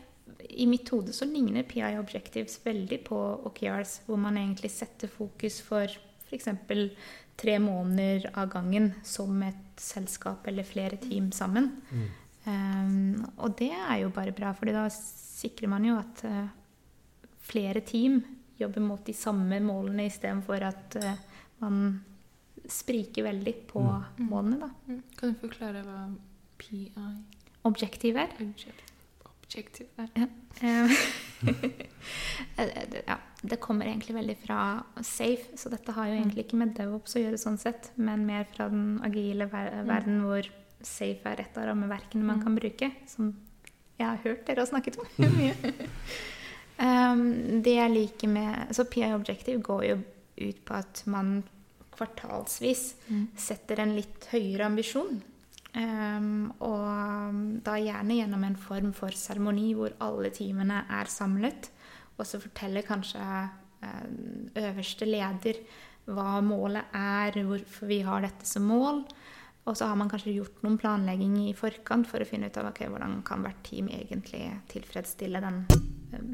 i 0.60 0.68
mitt 0.70 0.90
hode 0.94 1.14
så 1.16 1.28
ligner 1.30 1.66
PI 1.68 1.96
Objectives 2.00 2.58
veldig 2.66 3.00
på 3.08 3.20
OKRs, 3.50 4.02
hvor 4.08 4.20
man 4.22 4.40
egentlig 4.42 4.72
setter 4.74 5.12
fokus 5.12 5.62
for 5.64 5.92
f.eks. 6.26 6.50
tre 7.40 7.58
måneder 7.62 8.30
av 8.34 8.50
gangen 8.54 8.94
som 9.06 9.42
et 9.46 9.82
selskap 9.82 10.48
eller 10.48 10.68
flere 10.68 11.00
team 11.02 11.32
sammen. 11.36 11.72
Eh, 12.46 12.96
og 13.38 13.56
det 13.60 13.72
er 13.76 14.02
jo 14.04 14.14
bare 14.16 14.36
bra, 14.36 14.54
for 14.58 14.72
da 14.72 14.88
sikrer 14.92 15.72
man 15.72 15.86
jo 15.86 15.98
at 16.00 16.22
uh, 16.26 16.46
flere 17.44 17.82
team 17.86 18.22
jobber 18.58 18.82
mot 18.82 19.02
de 19.06 19.14
samme 19.14 19.60
målene 19.62 20.08
istedenfor 20.08 20.64
at 20.64 20.96
uh, 21.04 21.12
man 21.60 22.00
spriker 22.72 23.28
veldig 23.28 23.54
på 23.68 23.84
målene. 24.24 24.62
Da. 24.64 24.70
Mm. 24.88 25.02
Kan 25.20 25.36
du 25.36 25.42
forklare 25.44 25.84
hva 25.86 26.08
PI 26.58 26.88
Objektiv 27.66 28.18
er 28.22 28.32
object- 28.40 28.95
Objective 29.46 29.90
ja, 33.08 33.18
Det 33.42 33.60
kommer 33.62 33.86
egentlig 33.86 34.16
veldig 34.16 34.38
fra 34.42 34.60
Safe, 35.04 35.58
så 35.58 35.70
dette 35.74 35.96
har 35.96 36.10
jo 36.10 36.18
egentlig 36.18 36.46
ikke 36.46 36.60
med 36.60 36.76
DevOps 36.78 37.18
å 37.18 37.24
gjøre 37.24 37.40
sånn 37.42 37.60
sett, 37.62 37.92
men 37.96 38.26
mer 38.28 38.48
fra 38.52 38.70
den 38.72 39.00
agile 39.06 39.50
ver 39.52 39.84
verden 39.88 40.24
hvor 40.26 40.50
Safe 40.86 41.30
er 41.30 41.42
et 41.46 41.58
av 41.58 41.70
rammeverkene 41.70 42.26
man 42.26 42.42
kan 42.44 42.56
bruke, 42.58 42.92
som 43.10 43.34
jeg 43.96 44.08
har 44.08 44.20
hørt 44.26 44.46
dere 44.48 44.62
har 44.64 44.70
snakket 44.70 45.00
om. 45.02 45.08
Mye. 45.38 45.74
Um, 46.76 47.62
det 47.64 47.78
jeg 47.78 47.92
liker 47.94 48.28
med 48.28 48.74
Så 48.76 48.84
PI 48.92 49.14
Objective 49.16 49.62
går 49.64 49.86
jo 49.88 50.00
ut 50.44 50.58
på 50.68 50.76
at 50.76 51.06
man 51.08 51.38
kvartalsvis 51.96 52.82
setter 53.40 53.80
en 53.80 53.96
litt 53.96 54.28
høyere 54.34 54.68
ambisjon. 54.68 55.22
Um, 55.76 56.54
og 56.64 57.40
da 57.66 57.76
gjerne 57.82 58.16
gjennom 58.16 58.44
en 58.48 58.56
form 58.56 58.94
for 58.96 59.16
seremoni 59.18 59.74
hvor 59.76 59.96
alle 60.04 60.32
teamene 60.36 60.86
er 61.00 61.10
samlet. 61.12 61.72
Og 62.16 62.24
så 62.24 62.40
forteller 62.40 62.86
kanskje 62.88 63.20
eh, 63.84 64.06
øverste 64.62 65.08
leder 65.10 65.60
hva 66.06 66.38
målet 66.46 66.94
er, 66.96 67.36
hvorfor 67.44 67.90
vi 67.90 67.98
har 68.08 68.24
dette 68.24 68.48
som 68.48 68.64
mål. 68.70 69.02
Og 69.66 69.76
så 69.76 69.90
har 69.90 69.98
man 70.00 70.08
kanskje 70.12 70.36
gjort 70.38 70.62
noen 70.64 70.78
planlegging 70.80 71.36
i 71.48 71.56
forkant 71.58 72.08
for 72.08 72.22
å 72.22 72.30
finne 72.30 72.48
ut 72.48 72.60
av 72.62 72.70
okay, 72.70 72.88
hvordan 72.92 73.18
kan 73.28 73.44
hvert 73.44 73.64
team 73.66 73.90
egentlig 73.92 74.46
tilfredsstille 74.72 75.42
den, 75.44 75.64
um, 76.14 76.32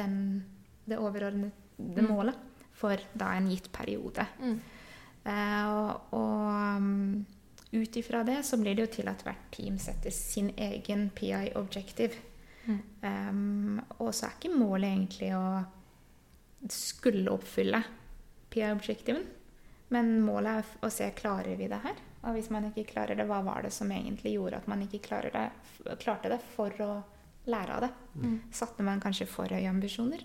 den, 0.00 0.16
det 0.88 0.98
overordnede 0.98 2.06
målet 2.08 2.40
for 2.74 2.98
da 3.14 3.36
en 3.36 3.46
gitt 3.52 3.70
periode. 3.70 4.26
Mm. 4.40 4.58
Uh, 5.24 5.68
og 5.70 6.16
og 6.18 6.80
um, 6.80 7.22
ut 7.74 7.96
ifra 8.00 8.22
det 8.26 8.40
så 8.46 8.58
blir 8.60 8.76
det 8.76 8.86
jo 8.86 8.92
til 9.00 9.10
at 9.10 9.24
hvert 9.26 9.50
team 9.54 9.78
setter 9.82 10.14
sin 10.14 10.52
egen 10.56 11.08
PI 11.14 11.52
objective. 11.58 12.16
Mm. 12.64 12.80
Um, 13.02 13.80
og 13.98 14.14
så 14.14 14.28
er 14.28 14.38
ikke 14.38 14.54
målet 14.56 14.90
egentlig 14.90 15.30
å 15.36 15.44
skulle 16.72 17.32
oppfylle 17.32 17.82
PI-objektiven. 18.54 19.26
Men 19.92 20.16
målet 20.24 20.62
er 20.62 20.86
å 20.86 20.90
se 20.92 21.10
klarer 21.16 21.58
vi 21.58 21.68
det 21.70 21.80
her. 21.84 21.98
Og 22.24 22.38
hvis 22.38 22.48
man 22.54 22.70
ikke 22.70 22.86
klarer 22.88 23.18
det, 23.18 23.26
hva 23.28 23.42
var 23.44 23.66
det 23.66 23.72
som 23.74 23.90
egentlig 23.92 24.34
gjorde 24.38 24.62
at 24.62 24.68
man 24.70 24.82
ikke 24.86 25.20
det, 25.28 25.44
klarte 26.00 26.32
det 26.32 26.40
for 26.54 26.72
å 26.80 26.90
lære 27.50 27.76
av 27.76 27.84
det? 27.84 27.92
Mm. 28.16 28.36
Satte 28.54 28.86
man 28.86 29.02
kanskje 29.02 29.28
for 29.28 29.52
høye 29.52 29.68
ambisjoner? 29.68 30.24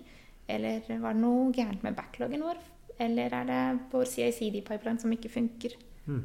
Eller 0.50 0.86
var 1.04 1.14
det 1.14 1.22
noe 1.22 1.52
gærent 1.54 1.84
med 1.86 1.98
backloggen 1.98 2.46
vår? 2.46 2.62
Eller 3.00 3.36
er 3.36 3.50
det 3.50 3.62
vår 3.92 4.08
CICD-pipeline 4.14 5.02
som 5.02 5.12
ikke 5.14 5.32
funker? 5.34 5.76
Mm. 6.08 6.24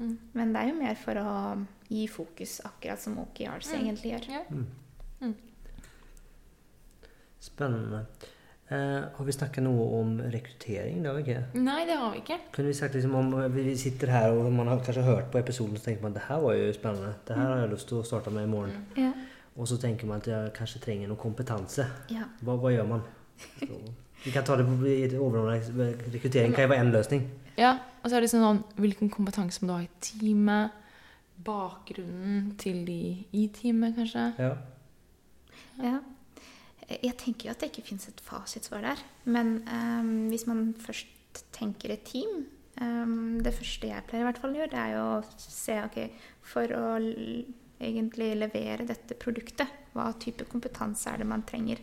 Mm. 0.00 0.16
Men 0.32 0.52
det 0.54 0.62
er 0.64 0.68
jo 0.72 0.74
mer 0.80 0.98
for 0.98 1.20
å 1.20 1.30
gi 1.90 2.06
fokus, 2.08 2.60
akkurat 2.64 3.00
som 3.02 3.18
OKRs 3.20 3.72
Mm. 3.74 3.80
egentlig 3.84 4.12
gjør. 4.16 4.28
Ja. 4.32 5.30
Spennende. 7.40 8.04
Eh, 8.68 9.02
har 9.16 9.24
vi 9.24 9.32
snakket 9.32 9.64
noe 9.64 9.86
om 10.00 10.10
rekrytering? 10.30 11.02
Det 11.02 11.08
har 11.10 11.16
vi 11.16 11.22
ikke. 11.24 11.44
Nei, 11.58 11.84
det 11.88 11.96
har 11.98 12.12
vi 12.12 12.20
ikke. 12.20 12.36
Kunne 12.52 12.68
vi 12.68 12.74
sagt 12.78 12.94
liksom 12.94 13.14
om 13.18 13.32
vi 13.54 13.76
sitter 13.76 14.12
her 14.12 14.30
og 14.30 14.52
man 14.52 14.68
har 14.70 14.78
kanskje 14.78 15.02
hørt 15.02 15.30
på 15.32 15.40
episoden 15.40 15.76
så 15.76 15.84
tenker 15.88 16.02
man 16.02 16.12
det 16.14 16.22
her 16.28 16.38
var 16.40 16.54
jo 16.54 16.72
spennende. 16.72 17.14
Det 17.26 17.36
her 17.36 17.46
har 17.48 17.64
jeg 17.64 17.72
lyst 17.72 17.88
til 17.88 17.98
å 17.98 18.04
starte 18.06 18.30
med 18.30 18.46
imorgon. 18.46 18.76
Mm. 18.94 19.02
Ja. 19.02 19.12
Og 19.56 19.66
så 19.66 19.76
tenker 19.80 20.06
man 20.06 20.20
at 20.22 20.28
jeg 20.30 20.52
kanskje 20.54 20.80
trenger 20.84 21.08
noe 21.10 21.16
kompetanse. 21.18 21.86
ja. 22.10 22.28
Hva, 22.44 22.54
hva, 22.60 22.70
gjør 22.70 22.86
man? 22.88 23.02
Så, 23.58 23.80
vi 24.24 24.30
kan 24.30 24.44
ta 24.44 24.54
det 24.56 24.66
på 24.68 24.76
overordnet. 25.18 25.72
Rekrytering 26.12 26.54
kan 26.54 26.68
jo 26.68 26.68
være 26.68 26.84
en 26.84 26.92
lösning. 26.92 27.26
Ja, 27.58 27.78
og 28.02 28.10
så 28.10 28.18
er 28.18 28.24
det 28.24 28.30
sånn 28.32 28.62
hvilken 28.80 29.10
kompetanse 29.12 29.62
må 29.62 29.70
du 29.70 29.74
ha 29.76 29.82
i 29.84 29.90
teamet? 30.04 30.76
Bakgrunnen 31.40 32.50
til 32.60 32.82
de 32.84 33.00
i 33.36 33.46
teamet, 33.56 33.96
kanskje? 33.96 34.26
Ja. 34.38 34.54
Ja. 35.80 35.98
Jeg 36.90 37.14
tenker 37.20 37.48
jo 37.48 37.54
at 37.54 37.62
det 37.62 37.70
ikke 37.70 37.86
fins 37.86 38.08
et 38.10 38.20
fasitsvar 38.24 38.82
der. 38.84 39.02
Men 39.24 39.60
um, 39.70 40.28
hvis 40.32 40.46
man 40.50 40.72
først 40.80 41.44
tenker 41.54 41.94
et 41.94 42.02
team 42.08 42.42
um, 42.82 43.38
Det 43.44 43.52
første 43.54 43.86
jeg 43.86 44.06
pleier 44.08 44.24
i 44.24 44.26
hvert 44.26 44.40
fall 44.42 44.56
å 44.56 44.58
gjøre, 44.58 44.72
det 44.72 44.80
er 44.82 44.96
jo 44.96 45.04
å 45.14 45.20
se 45.38 45.76
ok, 45.84 45.98
For 46.52 46.74
å 46.74 46.86
egentlig 47.80 48.32
levere 48.36 48.88
dette 48.88 49.16
produktet, 49.16 49.70
hva 49.94 50.10
type 50.20 50.44
kompetanse 50.50 51.08
er 51.08 51.22
det 51.22 51.28
man 51.30 51.46
trenger? 51.48 51.80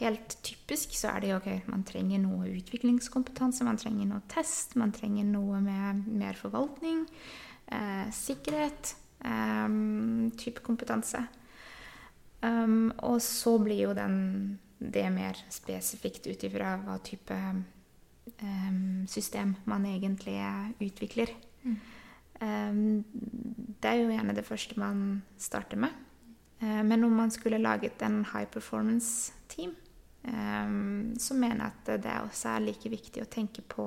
Helt 0.00 0.38
typisk 0.46 0.94
så 0.96 1.10
er 1.12 1.20
det 1.20 1.32
jo 1.32 1.40
ok, 1.40 1.50
man 1.68 1.84
trenger 1.84 2.22
noe 2.22 2.48
utviklingskompetanse, 2.54 3.66
man 3.66 3.80
trenger 3.80 4.08
noe 4.08 4.22
test, 4.32 4.76
man 4.80 4.94
trenger 4.96 5.26
noe 5.28 5.60
med 5.60 6.06
mer 6.08 6.38
forvaltning, 6.38 7.04
eh, 7.68 8.08
sikkerhet, 8.16 8.94
eh, 9.24 9.68
type 10.40 10.64
kompetanse. 10.64 11.26
Um, 12.40 12.88
og 13.04 13.20
så 13.20 13.58
blir 13.60 13.82
jo 13.84 13.92
den, 13.96 14.58
det 14.80 15.04
mer 15.12 15.36
spesifikt 15.52 16.24
ut 16.30 16.44
ifra 16.48 16.78
hva 16.80 16.96
type 17.04 17.36
um, 18.40 19.04
system 19.08 19.52
man 19.68 19.84
egentlig 19.84 20.38
utvikler. 20.80 21.34
Um, 22.40 23.04
det 23.80 23.90
er 23.90 23.98
jo 24.00 24.08
gjerne 24.08 24.36
det 24.36 24.46
første 24.48 24.80
man 24.80 25.20
starter 25.36 25.76
med. 25.84 25.92
Uh, 26.62 26.80
men 26.80 27.04
om 27.04 27.12
man 27.12 27.30
skulle 27.30 27.60
laget 27.60 28.00
en 28.02 28.24
high 28.32 28.48
performance 28.48 29.34
team, 29.52 29.76
um, 30.24 31.14
så 31.18 31.34
mener 31.34 31.64
jeg 31.64 31.72
at 31.72 32.02
det 32.04 32.16
også 32.24 32.48
er 32.54 32.66
like 32.66 32.92
viktig 32.92 33.22
å 33.24 33.30
tenke 33.30 33.62
på 33.62 33.86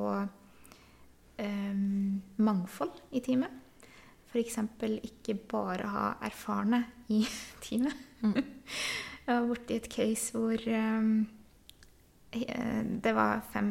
um, 1.39 2.21
mangfold 2.37 2.95
i 3.13 3.21
teamet. 3.23 3.59
F.eks. 4.33 4.57
ikke 5.05 5.35
bare 5.49 5.91
ha 5.93 6.07
erfarne 6.25 6.83
i 7.13 7.21
teamet. 7.63 8.09
Jeg 9.23 9.39
var 9.39 9.45
borti 9.47 9.77
et 9.79 9.85
case 9.87 10.33
hvor 10.35 10.59
um, 10.67 11.11
det 12.33 13.13
var 13.15 13.43
fem 13.53 13.69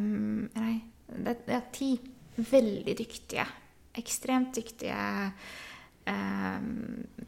Nei, 0.54 0.76
det, 1.12 1.35
ja, 1.50 1.59
ti 1.75 1.90
veldig 2.38 2.95
dyktige, 2.97 3.45
ekstremt 4.00 4.54
dyktige 4.57 5.02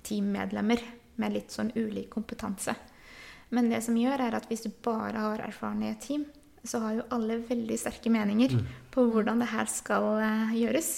teammedlemmer 0.08 0.80
med 1.20 1.34
litt 1.36 1.52
sånn 1.52 1.74
ulik 1.76 2.08
kompetanse. 2.14 2.72
Men 3.50 3.68
det 3.70 3.82
som 3.84 3.96
gjør, 3.98 4.22
er 4.24 4.38
at 4.38 4.48
hvis 4.48 4.64
du 4.64 4.70
bare 4.84 5.26
har 5.26 5.42
erfarne 5.44 5.94
team, 6.00 6.24
så 6.64 6.80
har 6.80 6.94
jo 6.96 7.08
alle 7.12 7.42
veldig 7.44 7.76
sterke 7.78 8.12
meninger 8.12 8.54
på 8.92 9.04
hvordan 9.12 9.42
det 9.42 9.50
her 9.52 9.68
skal 9.68 10.06
uh, 10.22 10.54
gjøres. 10.56 10.92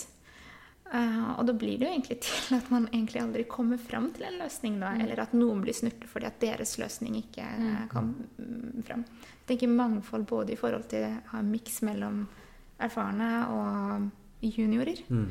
Uh, 0.87 1.33
og 1.41 1.49
da 1.49 1.55
blir 1.59 1.81
det 1.81 1.89
jo 1.89 1.95
egentlig 1.97 2.19
til 2.27 2.59
at 2.61 2.69
man 2.71 2.87
egentlig 2.93 3.23
aldri 3.23 3.47
kommer 3.51 3.81
fram 3.83 4.13
til 4.15 4.29
en 4.29 4.39
løsning, 4.39 4.79
da. 4.83 4.93
Eller 5.03 5.25
at 5.25 5.35
noen 5.35 5.65
blir 5.65 5.75
snurte 5.75 6.07
fordi 6.11 6.29
at 6.31 6.39
deres 6.43 6.77
løsning 6.79 7.19
ikke 7.25 7.47
uh, 7.47 7.81
kom 7.91 8.13
mm, 8.39 8.85
fram. 8.87 9.03
Jeg 9.43 9.51
tenker 9.51 9.75
mangfold 9.75 10.27
både 10.31 10.55
i 10.55 10.61
forhold 10.61 10.87
til 10.91 11.09
å 11.09 11.17
ha 11.33 11.43
en 11.43 11.51
miks 11.51 11.83
mellom 11.87 12.23
erfarne 12.83 13.31
og 13.51 14.47
juniorer. 14.47 15.03
Mm. 15.09 15.27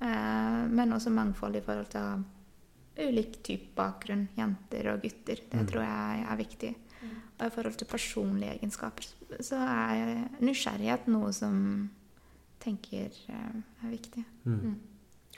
Uh, 0.00 0.62
men 0.72 0.96
også 0.96 1.12
mangfold 1.12 1.60
i 1.60 1.64
forhold 1.64 1.92
til 1.92 2.08
å 2.08 2.16
ulik 2.98 3.42
type 3.42 3.74
bakgrunn, 3.76 4.28
jenter 4.38 4.92
og 4.94 5.02
gutter. 5.02 5.40
Det 5.50 5.60
Mm. 5.60 5.66
tror 5.66 5.82
jeg 5.82 6.26
er 6.30 6.36
viktig. 6.36 6.74
Og 7.40 7.46
i 7.46 7.50
forhold 7.50 7.74
til 7.76 7.86
personlige 7.86 8.52
egenskaper 8.60 9.04
så 9.42 9.56
er 9.56 10.28
nysgjerrighet 10.40 11.08
noe 11.08 11.32
som 11.32 11.90
tenker 12.60 13.10
eh, 13.28 13.56
er 13.84 13.90
viktig. 13.90 14.24
Mm. 14.46 14.76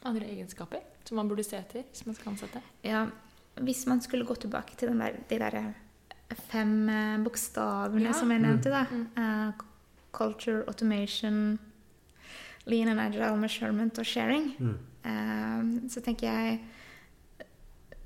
Andre 0.04 0.26
egenskaper 0.28 0.82
som 1.04 1.16
man 1.16 1.28
burde 1.28 1.44
se 1.44 1.56
etter 1.56 1.82
hvis 1.90 2.04
man 2.06 2.14
skal 2.14 2.32
ansette? 2.32 2.60
Ja, 2.84 3.06
hvis 3.56 3.86
man 3.86 4.00
skulle 4.00 4.26
gå 4.26 4.34
tilbake 4.36 4.76
til 4.76 4.88
den 4.88 4.98
der, 5.00 5.16
de 5.28 5.38
der 5.38 5.74
fem 6.50 6.88
eh, 6.88 7.18
bokstavene 7.24 8.02
Ja. 8.10 8.12
som 8.12 8.30
jeg 8.30 8.40
nevnte, 8.40 8.70
da. 8.70 8.84
Mm. 8.90 9.06
eh, 9.16 9.52
culture, 10.12 10.64
automation, 10.68 11.58
lean 12.66 12.88
and 12.88 13.00
agile 13.00 13.36
measurement 13.36 13.98
og 13.98 14.04
sharing. 14.06 14.54
Mm. 14.58 14.78
Eh, 15.04 15.88
så 15.88 16.00
tenker 16.02 16.26
jeg 16.30 16.60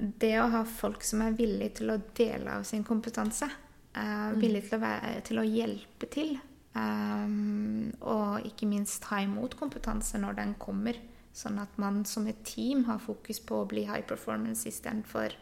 det 0.01 0.35
å 0.41 0.49
ha 0.53 0.63
folk 0.65 1.05
som 1.07 1.25
er 1.25 1.37
villige 1.37 1.81
til 1.81 1.93
å 1.93 2.01
dele 2.17 2.59
av 2.59 2.67
sin 2.69 2.85
kompetanse, 2.87 3.49
uh, 3.97 4.31
villige 4.39 4.69
til 4.69 4.79
å, 4.79 4.83
være, 4.85 5.15
til 5.29 5.41
å 5.43 5.47
hjelpe 5.47 6.11
til, 6.13 6.37
um, 6.75 7.91
og 8.01 8.47
ikke 8.49 8.69
minst 8.71 9.03
ta 9.07 9.21
imot 9.25 9.59
kompetanse 9.61 10.21
når 10.23 10.39
den 10.41 10.55
kommer, 10.63 10.99
sånn 11.37 11.61
at 11.63 11.77
man 11.79 12.03
som 12.09 12.27
et 12.27 12.41
team 12.45 12.87
har 12.89 13.03
fokus 13.03 13.39
på 13.45 13.61
å 13.61 13.69
bli 13.71 13.85
high 13.87 14.07
performance 14.07 14.67
istedenfor 14.69 15.37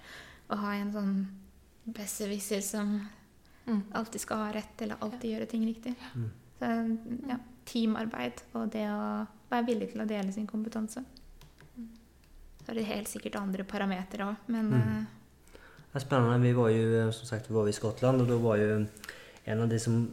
å 0.53 0.59
ha 0.61 0.75
en 0.77 0.91
sånn 0.93 1.15
besserwisser 1.89 2.61
som 2.65 2.99
Mm. 3.69 3.83
alltid 3.93 4.21
skal 4.21 4.37
ha 4.37 4.53
rett, 4.53 4.83
eller 4.83 4.97
alltid 5.01 5.31
gjøre 5.31 5.47
ting 5.47 5.67
riktig. 5.67 5.95
Mm. 6.15 6.31
Så 6.59 6.69
ja, 7.29 7.37
teamarbeid 7.69 8.43
og 8.57 8.71
det 8.73 8.87
å 8.91 9.27
være 9.51 9.67
villig 9.69 9.91
til 9.93 10.03
å 10.03 10.09
dele 10.09 10.33
sin 10.33 10.47
kompetanse. 10.49 11.05
Så 12.69 12.75
er 12.75 12.83
det 12.83 12.89
helt 12.91 13.09
sikkert 13.09 13.37
andre 13.41 13.65
parametere 13.65 14.27
òg, 14.29 14.37
men 14.53 14.67
Mm. 14.69 14.75
eh, 14.75 15.05
Det 15.89 15.95
er 15.95 16.01
spennende. 16.05 16.43
Vi 16.43 16.53
var 16.53 16.69
jo 16.69 17.07
eh, 17.07 17.11
som 17.17 17.25
sagt 17.27 17.49
vi 17.49 17.55
var 17.55 17.67
i 17.69 17.73
Skottland, 17.73 18.21
og 18.21 18.29
da 18.29 18.37
var 18.37 18.57
jo 18.59 18.87
en 19.47 19.61
av 19.63 19.69
de 19.71 19.79
som 19.79 20.11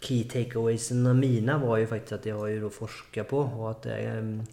key 0.00 0.22
takeawaysene 0.24 1.12
mine 1.18 1.58
var 1.60 1.78
jo 1.80 1.86
faktisk 1.86 2.12
at 2.12 2.22
de 2.22 2.30
har 2.30 2.46
jo 2.48 2.68
forska 2.70 3.24
på, 3.26 3.40
og 3.58 3.70
at 3.70 3.82
det 3.82 3.96
er 3.98 4.18
en 4.20 4.46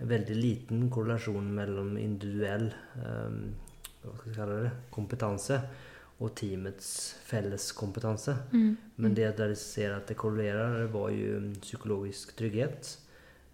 veldig 0.00 0.36
liten 0.36 0.88
korrelasjon 0.90 1.52
mellom 1.52 1.98
individuell 1.98 2.72
um, 2.96 3.54
hva 4.02 4.16
skal 4.16 4.30
jeg 4.32 4.36
kalle 4.38 4.62
det, 4.64 4.72
kompetanse 4.90 5.60
og 6.20 6.34
teamets 6.34 7.16
felles 7.24 7.72
kompetanse. 7.72 8.38
mm. 8.52 8.76
Men 8.96 9.14
det 9.14 9.36
der 9.36 9.48
de 9.48 9.56
ser 9.56 9.92
at 9.96 10.06
det 10.08 10.16
korrelerer, 10.16 10.86
var 10.88 11.10
jo 11.10 11.52
psykologisk 11.60 12.34
trygghet, 12.36 12.96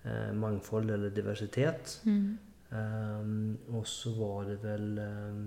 eh, 0.05 0.33
mangfold 0.33 0.91
eller 0.91 1.11
diversitet. 1.11 1.99
Mm. 2.05 2.39
Ehm, 2.77 3.57
og 3.75 3.87
så 3.89 4.13
var 4.17 4.51
det 4.51 4.59
vel 4.65 4.99
um, 5.01 5.47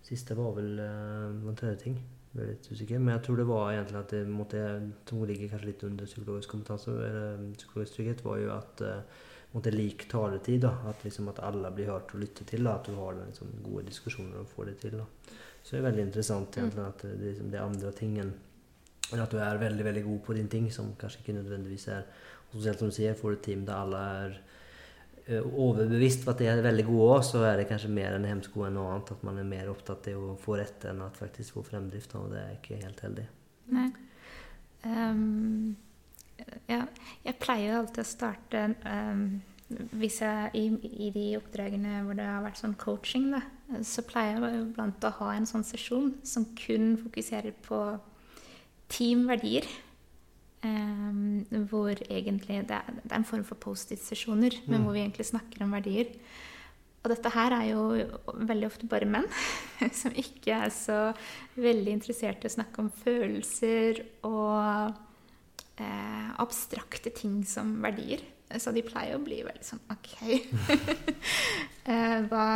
Siste 0.00 0.34
var 0.34 0.54
vel 0.56 0.78
uh, 0.80 1.48
en 1.50 1.58
tredje 1.58 1.82
ting. 1.84 1.98
Jeg 2.32 2.42
er 2.42 2.48
litt 2.54 2.68
usikker. 2.70 3.00
Men 3.02 3.14
jeg 3.14 3.24
tror 3.26 3.40
det 3.40 3.48
var 3.50 3.72
egentlig 3.72 3.98
at 4.00 4.14
det 4.14 4.22
måtte, 4.30 4.62
som 5.06 5.24
ligger 5.28 5.50
kanskje 5.52 5.68
litt 5.68 5.84
under 5.86 6.08
psykologisk 6.08 6.54
kompetanse, 6.54 6.94
eller 6.94 7.36
um, 7.38 7.50
psykologisk 7.58 7.98
trygghet, 7.98 8.24
var 8.24 8.40
jo 8.40 8.54
at 8.54 8.84
uh, 8.86 9.26
måtte 9.52 9.74
lik 9.74 10.06
taletid. 10.10 10.64
da, 10.64 10.72
At 10.90 11.04
liksom 11.06 11.28
at 11.30 11.42
alle 11.46 11.72
blir 11.76 11.92
hørt 11.92 12.14
og 12.16 12.24
lyttet 12.24 12.48
til. 12.50 12.64
da, 12.66 12.78
At 12.80 12.88
du 12.88 12.96
har 12.98 13.18
liksom, 13.20 13.52
gode 13.66 13.86
diskusjoner 13.90 14.40
og 14.42 14.50
får 14.54 14.72
det 14.72 14.76
til. 14.86 14.98
da. 15.02 15.36
Så 15.60 15.76
det 15.76 15.82
er 15.82 15.88
veldig 15.90 16.06
interessant 16.08 16.56
egentlig 16.56 16.86
at 16.86 17.04
det, 17.04 17.16
liksom, 17.20 17.50
det 17.52 17.60
andre 17.60 17.92
ting 17.96 18.16
enn 18.22 18.38
enn 19.10 19.18
at 19.18 19.32
du 19.32 19.40
er 19.42 19.58
veldig 19.58 19.82
veldig 19.82 20.02
god 20.06 20.18
på 20.22 20.34
din 20.36 20.48
ting, 20.48 20.68
som 20.70 20.92
kanskje 20.98 21.24
ikke 21.24 21.32
nødvendigvis 21.34 21.88
er 21.90 22.04
og 22.50 22.58
Spesielt 22.58 22.80
som 22.82 22.90
du 22.90 22.94
sier, 22.94 23.14
får 23.14 23.30
du 23.30 23.36
et 23.36 23.44
team 23.46 23.60
der 23.66 23.78
alle 23.78 23.98
er 24.20 24.32
eh, 24.34 24.49
overbevist 25.38 26.24
på 26.24 26.32
at 26.32 26.40
de 26.42 26.48
er 26.50 26.62
veldig 26.64 26.86
gode 26.88 27.08
òg, 27.16 27.24
så 27.26 27.42
er 27.48 27.60
det 27.60 27.68
kanskje 27.70 27.92
mer 27.92 28.16
en 28.16 28.26
hemsko 28.28 28.64
enn 28.66 28.74
noe 28.78 28.94
annet. 28.94 29.12
At 29.14 29.26
man 29.26 29.38
er 29.40 29.48
mer 29.48 29.70
opptatt 29.72 30.08
av 30.12 30.24
å 30.32 30.38
få 30.40 30.58
rett 30.60 30.88
enn 30.90 31.04
at 31.06 31.20
faktisk 31.20 31.58
få 31.58 31.64
fremdrift. 31.66 32.16
Og 32.18 32.32
det 32.34 32.42
er 32.42 32.56
ikke 32.56 32.80
helt 32.82 33.04
heldig. 33.06 33.28
Nei. 33.76 33.86
Um, 34.80 35.76
ja, 36.70 36.84
jeg 37.26 37.38
pleier 37.42 37.76
alltid 37.76 38.02
å 38.02 38.08
starte 38.08 38.62
um, 38.80 39.24
hvis 40.00 40.20
jeg, 40.24 40.50
i, 40.58 40.64
I 41.06 41.10
de 41.14 41.26
oppdragene 41.38 42.00
hvor 42.06 42.16
det 42.18 42.26
har 42.26 42.42
vært 42.42 42.58
sånn 42.58 42.74
coaching, 42.80 43.28
da, 43.34 43.42
så 43.86 44.02
pleier 44.06 44.40
jeg 44.42 44.64
iblant 44.64 45.04
å 45.06 45.12
ha 45.20 45.34
en 45.36 45.46
sånn 45.46 45.66
sesjon 45.66 46.14
som 46.26 46.48
kun 46.58 46.96
fokuserer 46.98 47.54
på 47.66 47.78
teamverdier. 48.90 49.68
Ehm, 50.62 51.46
hvor 51.70 51.96
egentlig 52.10 52.60
det 52.68 52.76
er, 52.76 52.96
det 53.02 53.10
er 53.10 53.16
en 53.16 53.24
form 53.24 53.44
for 53.48 53.56
Post-It-sesjoner, 53.56 54.58
men 54.66 54.80
Mm. 54.80 54.84
hvor 54.84 54.92
vi 54.92 55.00
egentlig 55.00 55.26
snakker 55.26 55.62
om 55.64 55.72
verdier. 55.72 56.10
Og 57.02 57.08
dette 57.08 57.30
her 57.32 57.50
er 57.56 57.64
jo 57.70 57.84
veldig 58.44 58.66
ofte 58.66 58.86
bare 58.86 59.06
menn 59.08 59.24
som 60.02 60.12
ikke 60.12 60.52
er 60.66 60.68
så 60.68 61.14
veldig 61.56 61.94
interessert 61.96 62.44
i 62.44 62.50
å 62.50 62.52
snakke 62.52 62.82
om 62.82 62.90
følelser 62.92 64.02
og 64.28 64.92
eh, 65.80 66.28
abstrakte 66.44 67.08
ting 67.16 67.40
som 67.48 67.78
verdier. 67.82 68.20
Så 68.58 68.72
de 68.74 68.82
pleier 68.82 69.14
å 69.16 69.22
bli 69.24 69.40
veldig 69.46 69.64
sånn 69.64 69.80
OK. 69.94 70.10
eh, 71.86 72.20
hva, 72.28 72.46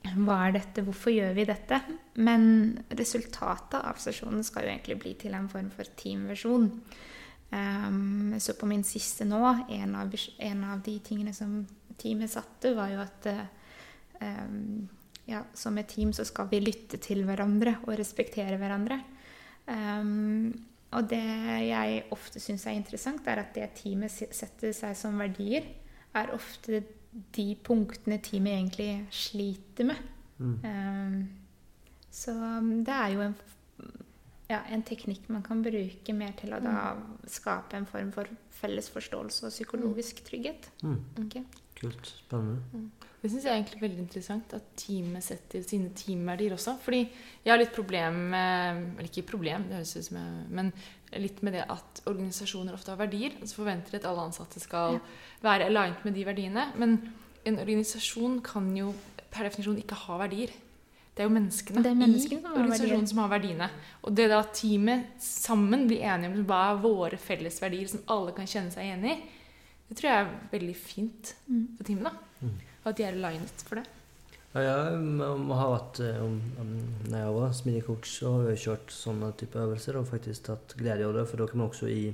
hva 0.00 0.36
er 0.46 0.54
dette? 0.56 0.82
Hvorfor 0.86 1.12
gjør 1.12 1.34
vi 1.36 1.44
dette? 1.48 1.80
Men 2.24 2.44
resultatet 2.96 3.78
av 3.80 4.00
sesjonen 4.00 4.44
skal 4.46 4.66
jo 4.66 4.72
egentlig 4.72 4.98
bli 5.02 5.14
til 5.20 5.36
en 5.36 5.48
form 5.52 5.68
for 5.74 5.88
teamversjon. 6.00 6.70
Um, 7.50 8.36
så 8.38 8.54
på 8.56 8.68
min 8.70 8.84
siste 8.86 9.26
nå, 9.28 9.42
en 9.74 9.96
av, 9.98 10.14
en 10.38 10.64
av 10.70 10.82
de 10.86 10.96
tingene 11.04 11.34
som 11.36 11.60
teamet 12.00 12.32
satte, 12.32 12.72
var 12.76 12.92
jo 12.94 13.02
at 13.02 13.28
um, 14.22 14.88
ja, 15.28 15.42
som 15.54 15.78
et 15.78 15.90
team 15.90 16.14
så 16.16 16.24
skal 16.26 16.48
vi 16.50 16.62
lytte 16.62 17.00
til 17.02 17.24
hverandre 17.28 17.76
og 17.84 17.96
respektere 18.00 18.58
hverandre. 18.60 19.00
Um, 19.66 20.48
og 20.96 21.06
det 21.10 21.22
jeg 21.68 22.06
ofte 22.14 22.40
syns 22.42 22.64
er 22.66 22.78
interessant, 22.78 23.26
er 23.28 23.44
at 23.44 23.52
det 23.54 23.68
teamet 23.78 24.10
setter 24.10 24.72
seg 24.74 24.96
som 24.98 25.20
verdier, 25.20 25.68
er 26.16 26.32
ofte 26.34 26.80
de 27.10 27.46
punktene 27.64 28.20
teamet 28.22 28.56
egentlig 28.56 28.90
sliter 29.14 29.88
med. 29.90 30.02
Mm. 30.38 30.58
Um, 30.64 31.28
så 32.10 32.34
um, 32.34 32.70
det 32.84 32.94
er 32.94 33.14
jo 33.14 33.24
en, 33.24 33.34
ja, 34.50 34.60
en 34.72 34.84
teknikk 34.86 35.28
man 35.30 35.42
kan 35.46 35.62
bruke 35.62 36.14
mer 36.16 36.32
til 36.38 36.54
å 36.54 36.62
da 36.62 36.76
skape 37.30 37.78
en 37.78 37.88
form 37.90 38.12
for 38.14 38.30
felles 38.60 38.90
forståelse 38.92 39.48
og 39.48 39.54
psykologisk 39.54 40.24
trygghet. 40.26 40.70
Mm. 40.82 40.98
Okay. 41.26 41.44
Kult. 41.80 42.12
Spennende. 42.26 42.90
Det 43.20 43.28
syns 43.28 43.44
jeg 43.44 43.52
er 43.52 43.58
egentlig 43.58 43.82
veldig 43.82 44.00
interessant 44.00 44.52
at 44.56 44.68
teamet 44.80 45.24
setter 45.24 45.64
sine 45.64 45.90
teamverdier 45.96 46.54
også. 46.56 46.78
Fordi 46.80 47.00
jeg 47.04 47.52
har 47.52 47.60
litt 47.60 47.74
problem 47.74 48.16
med 48.32 48.80
Eller 48.94 49.08
ikke 49.10 49.26
problem, 49.28 49.66
det 49.68 49.76
høres 49.76 49.96
ut 49.96 50.06
som 50.08 50.18
jeg 50.20 50.46
Men 50.56 50.72
litt 51.18 51.42
med 51.42 51.52
det 51.54 51.64
at 51.68 52.02
organisasjoner 52.06 52.72
ofte 52.76 52.92
har 52.92 53.00
verdier. 53.00 53.32
Og 53.40 53.48
så 53.48 53.54
forventer 53.62 53.90
de 53.90 53.96
at 53.96 54.04
alle 54.10 54.26
ansatte 54.28 54.60
skal 54.60 55.00
være 55.42 55.66
aligned 55.66 56.04
med 56.04 56.14
de 56.14 56.24
verdiene. 56.24 56.68
Men 56.76 56.98
en 57.44 57.58
organisasjon 57.58 58.40
kan 58.42 58.76
jo 58.76 58.92
per 59.30 59.44
definisjon 59.48 59.78
ikke 59.82 59.94
ha 60.06 60.18
verdier. 60.18 60.50
Det 61.14 61.24
er 61.24 61.28
jo 61.28 61.34
menneskene, 61.34 61.82
Det 61.82 61.90
er 61.90 61.98
menneskene 61.98 62.38
i 62.38 62.42
som 62.42 62.46
har 62.50 62.56
organisasjonen 62.60 62.90
verdier. 63.00 63.08
som 63.08 63.18
har 63.18 63.28
verdiene. 63.28 63.70
Og 64.04 64.14
det 64.14 64.28
da 64.30 64.42
teamet 64.54 65.06
sammen 65.20 65.86
blir 65.88 66.00
enige 66.06 66.30
om 66.30 66.44
hva 66.46 66.60
er 66.72 66.82
våre 66.82 67.18
felles 67.18 67.60
verdier 67.60 67.88
som 67.88 68.00
alle 68.08 68.32
kan 68.32 68.46
kjenne 68.46 68.70
seg 68.72 68.84
igjen 68.86 69.04
i, 69.10 69.16
det 69.90 69.96
tror 69.98 70.08
jeg 70.10 70.24
er 70.26 70.34
veldig 70.52 70.76
fint 70.76 71.34
Mm. 71.48 71.76
for 71.76 71.84
teamet. 71.84 72.04
da. 72.04 72.12
Mm. 72.46 72.54
Og 72.84 72.86
at 72.86 72.96
de 72.96 73.02
er 73.02 73.12
aligned 73.12 73.64
for 73.66 73.74
det. 73.76 73.86
Ja, 74.50 74.62
jeg 74.66 75.54
har 75.54 75.68
vært 75.70 76.00
eh, 76.02 76.22
Når 77.06 77.18
jeg 77.20 77.34
var 77.36 77.52
smidig 77.54 77.98
så 78.10 78.32
har 78.34 78.48
jeg 78.50 78.62
kjørt 78.64 78.94
sånne 78.94 79.28
type 79.38 79.60
øvelser 79.62 80.00
og 80.00 80.08
faktisk 80.10 80.48
tatt 80.48 80.74
glede 80.78 81.06
av 81.06 81.14
det. 81.14 81.26
For 81.30 81.38
da 81.38 81.46
kan 81.50 81.62
man 81.62 81.70
også 81.70 81.90
i 81.90 82.08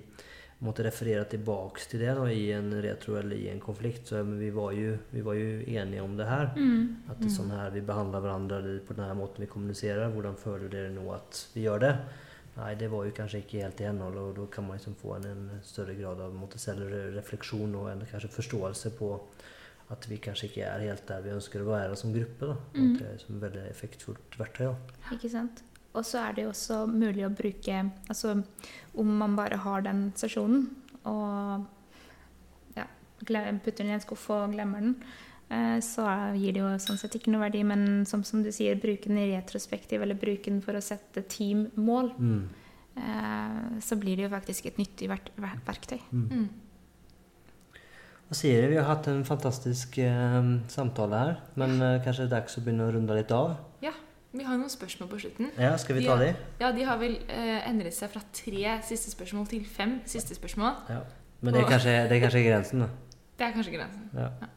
måtte 0.64 0.84
referere 0.86 1.24
tilbake 1.28 1.84
til 1.84 2.00
det 2.00 2.12
da, 2.16 2.26
i 2.32 2.46
en 2.56 2.70
retro 2.80 3.18
eller 3.20 3.36
i 3.36 3.48
en 3.52 3.60
konflikt. 3.60 4.08
Så 4.08 4.20
men 4.24 4.38
vi, 4.40 4.50
var 4.52 4.76
jo, 4.76 4.94
vi 5.12 5.24
var 5.24 5.36
jo 5.36 5.48
enige 5.64 6.04
om 6.04 6.16
det 6.16 6.28
her. 6.28 6.52
Mm. 6.56 7.08
At 7.08 7.20
det 7.20 7.30
er 7.30 7.34
sånn 7.38 7.56
her 7.56 7.72
vi 7.72 7.84
behandler 7.88 8.24
hverandre 8.24 8.78
på 8.84 8.96
denne 8.96 9.16
måten 9.16 9.44
vi 9.44 9.50
kommuniserer. 9.52 10.12
Hvordan 10.12 10.36
føler 10.40 10.72
dere 10.72 10.92
nå 10.92 11.08
at 11.16 11.42
vi 11.56 11.64
gjør 11.64 11.84
det? 11.88 11.92
Nei, 12.56 12.70
det 12.80 12.88
var 12.88 13.04
jo 13.04 13.16
kanskje 13.16 13.42
ikke 13.42 13.64
helt 13.64 13.80
i 13.82 13.84
henhold, 13.84 14.16
og 14.16 14.30
da 14.38 14.46
kan 14.52 14.64
man 14.64 14.78
liksom 14.78 14.94
få 14.96 15.18
en, 15.18 15.26
en 15.28 15.64
større 15.64 15.92
grad 15.98 16.22
av 16.24 16.32
måte, 16.32 16.60
selvrefleksjon 16.60 17.74
og 17.76 17.90
en 17.90 18.06
kanskje 18.08 18.32
forståelse 18.32 18.94
på 18.96 19.10
at 19.90 20.06
vi 20.10 20.16
kanskje 20.18 20.48
ikke 20.50 20.64
er 20.66 20.80
helt 20.88 21.06
der 21.06 21.20
vi 21.22 21.30
ønsker 21.30 21.62
å 21.62 21.68
være 21.70 21.96
som 21.96 22.12
gruppe. 22.14 22.46
Da. 22.50 22.56
Mm. 22.74 22.96
Det 22.98 23.06
er 23.06 23.14
et 23.14 23.26
veldig 23.44 23.66
effektfullt 23.70 24.38
verktøy. 24.40 24.66
Da. 24.72 25.12
Ikke 25.14 25.30
sant? 25.30 25.62
Og 25.94 26.04
så 26.04 26.18
er 26.26 26.32
det 26.36 26.42
jo 26.44 26.50
også 26.50 26.82
mulig 26.90 27.22
å 27.24 27.30
bruke 27.32 27.76
Altså 28.10 28.34
om 29.00 29.12
man 29.22 29.36
bare 29.38 29.56
har 29.62 29.80
den 29.86 30.10
sesjonen 30.18 30.66
og 31.08 31.64
ja, 32.76 32.84
putter 33.24 33.78
den 33.84 33.92
i 33.92 33.96
en 33.96 34.02
skuff 34.04 34.26
og 34.34 34.52
glemmer 34.52 34.82
den, 34.82 34.96
eh, 35.48 35.78
så 35.80 36.04
gir 36.36 36.52
det 36.52 36.60
jo 36.64 36.72
sånn 36.82 36.98
sett 37.00 37.14
ikke 37.16 37.30
noe 37.32 37.46
verdi. 37.46 37.62
Men 37.64 38.04
som, 38.04 38.24
som 38.26 38.42
du 38.42 38.50
sier, 38.52 38.74
bruke 38.82 39.06
den 39.08 39.22
i 39.22 39.30
retrospektiv 39.36 40.02
eller 40.02 40.18
bruke 40.18 40.50
den 40.50 40.60
for 40.66 40.74
å 40.76 40.82
sette 40.84 41.22
teammål, 41.32 42.12
Mm. 42.18 42.48
eh, 42.98 43.80
så 43.80 43.96
blir 43.96 44.16
det 44.16 44.26
jo 44.26 44.34
faktisk 44.34 44.66
et 44.66 44.76
nyttig 44.82 45.08
verk 45.08 45.30
ver- 45.38 45.62
verktøy. 45.64 46.00
Mm. 46.12 46.48
Hva 48.26 48.34
sier 48.34 48.64
du? 48.64 48.72
Vi 48.72 48.78
har 48.80 48.88
hatt 48.88 49.06
en 49.10 49.20
fantastisk 49.26 49.98
eh, 50.02 50.36
samtale 50.72 51.18
her, 51.20 51.36
men 51.60 51.76
eh, 51.78 52.00
kanskje 52.02 52.24
det 52.24 52.30
er 52.32 52.34
dags 52.40 52.58
å 52.58 52.62
begynne 52.64 52.88
å 52.88 52.94
runde 52.96 53.14
litt 53.18 53.30
av? 53.34 53.54
Ja. 53.84 53.92
Vi 54.36 54.44
har 54.44 54.58
noen 54.58 54.68
spørsmål 54.68 55.08
på 55.08 55.18
slutten. 55.22 55.46
Ja, 55.56 55.70
skal 55.80 55.96
vi 55.96 56.02
ta 56.04 56.16
de? 56.20 56.26
de? 56.34 56.48
Ja, 56.60 56.68
De 56.76 56.82
har 56.84 56.98
vel 57.00 57.14
eh, 57.32 57.60
endret 57.70 57.94
seg 57.96 58.10
fra 58.12 58.20
tre 58.36 58.74
siste 58.84 59.12
spørsmål 59.14 59.46
til 59.48 59.62
fem 59.64 59.94
siste 60.10 60.36
spørsmål. 60.36 60.74
Ja. 60.92 60.98
Men 61.40 61.54
det 61.54 61.62
er 61.62 61.70
kanskje, 61.70 61.94
det 62.10 62.18
er 62.18 62.22
kanskje 62.26 62.42
grensen, 62.44 62.82
da. 62.84 62.88
Det 63.38 63.46
er 63.46 63.54
kanskje 63.54 63.72
grensen. 63.78 64.10
Ja. 64.18 64.28
Ja. 64.42 64.50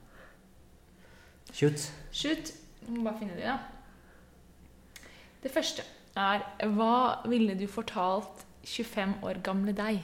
Shoot. 1.54 1.86
Shoot. 2.12 2.52
Jeg 2.82 2.92
må 2.98 3.06
bare 3.06 3.22
finne 3.22 3.38
de, 3.38 3.46
da. 3.46 5.06
Det 5.44 5.54
første 5.54 5.86
er 6.20 6.44
Hva 6.76 6.92
ville 7.30 7.56
du 7.56 7.68
fortalt 7.72 8.44
25 8.68 9.20
år 9.30 9.40
gamle 9.46 9.78
deg? 9.78 10.02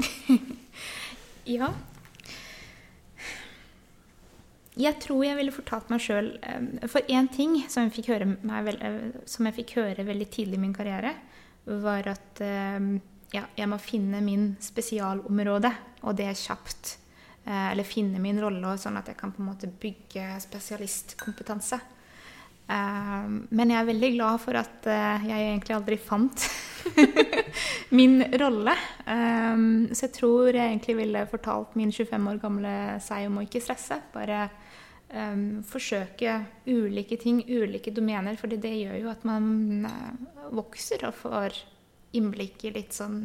Ja. 1.50 1.72
Jeg 4.80 4.96
tror 5.02 5.24
jeg 5.26 5.36
ville 5.36 5.52
fortalt 5.52 5.90
meg 5.92 6.00
sjøl 6.00 6.30
For 6.88 7.04
én 7.12 7.26
ting 7.32 7.58
som 7.68 7.84
jeg, 7.84 7.92
fikk 7.98 8.10
høre 8.14 8.28
meg 8.32 8.70
eh, 8.78 9.00
som 9.28 9.48
jeg 9.48 9.58
fikk 9.60 9.74
høre 9.80 10.06
veldig 10.08 10.28
tidlig 10.32 10.56
i 10.56 10.62
min 10.62 10.76
karriere, 10.76 11.12
var 11.84 12.08
at 12.14 12.40
eh, 12.44 12.78
ja, 13.34 13.44
jeg 13.56 13.68
må 13.70 13.78
finne 13.82 14.22
min 14.24 14.54
spesialområde, 14.62 15.70
og 16.02 16.16
det 16.18 16.26
er 16.30 16.38
kjapt. 16.38 16.96
Eh, 17.44 17.70
Eller 17.72 17.86
finne 17.86 18.18
min 18.22 18.40
rolle, 18.42 18.74
sånn 18.80 18.98
at 19.00 19.10
jeg 19.10 19.18
kan 19.20 19.32
på 19.34 19.42
en 19.42 19.50
måte 19.52 19.70
bygge 19.70 20.32
spesialistkompetanse. 20.46 21.78
Eh, 22.70 23.28
Men 23.50 23.70
jeg 23.74 23.78
er 23.80 23.90
veldig 23.92 24.10
glad 24.16 24.42
for 24.42 24.58
at 24.60 24.88
eh, 24.90 25.28
jeg 25.30 25.50
egentlig 25.52 25.76
aldri 25.76 26.00
fant 26.00 26.48
min 27.98 28.18
rolle. 28.40 28.74
Så 29.04 30.06
jeg 30.06 30.12
tror 30.16 30.48
jeg 30.54 30.64
egentlig 30.64 30.94
ville 30.96 31.26
fortalt 31.28 31.74
min 31.76 31.90
25 31.92 32.28
år 32.32 32.38
gamle 32.40 32.72
seg 33.04 33.26
om 33.28 33.40
å 33.40 33.44
ikke 33.44 33.60
stresse. 33.62 33.98
Bare 34.14 34.46
um, 35.14 35.60
forsøke 35.66 36.36
ulike 36.68 37.18
ting, 37.20 37.42
ulike 37.48 37.92
domener, 37.94 38.38
fordi 38.40 38.58
det 38.62 38.72
gjør 38.78 38.96
jo 39.02 39.10
at 39.12 39.26
man 39.28 39.86
uh, 39.86 40.48
vokser 40.56 41.06
og 41.08 41.16
får 41.18 41.60
innblikk 42.16 42.64
i 42.66 42.74
litt 42.74 42.96
sånn 42.96 43.20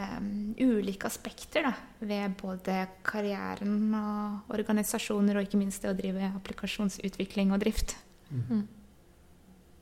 um, 0.00 0.30
ulike 0.58 1.06
aspekter 1.06 1.68
da, 1.68 1.74
ved 2.02 2.36
både 2.40 2.82
karrieren 3.06 3.94
og 3.94 4.54
organisasjoner, 4.56 5.38
og 5.38 5.46
ikke 5.46 5.60
minst 5.60 5.84
det 5.84 5.92
å 5.92 5.98
drive 5.98 6.32
applikasjonsutvikling 6.40 7.54
og 7.54 7.62
drift. 7.62 7.96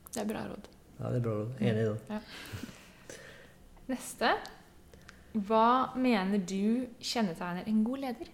Det 0.09 0.23
er 0.23 0.29
bra 0.29 0.45
råd. 0.49 0.69
Ja, 0.99 1.09
det 1.13 1.19
er 1.19 1.25
bra. 1.25 1.35
råd. 1.43 1.59
Enig 1.61 1.85
i 1.85 1.89
det. 1.89 2.21
Neste. 3.89 4.33
Hva 5.33 5.93
mener 5.97 6.41
du 6.41 6.89
kjennetegner 7.05 7.67
en 7.69 7.83
god 7.85 8.03
leder? 8.05 8.31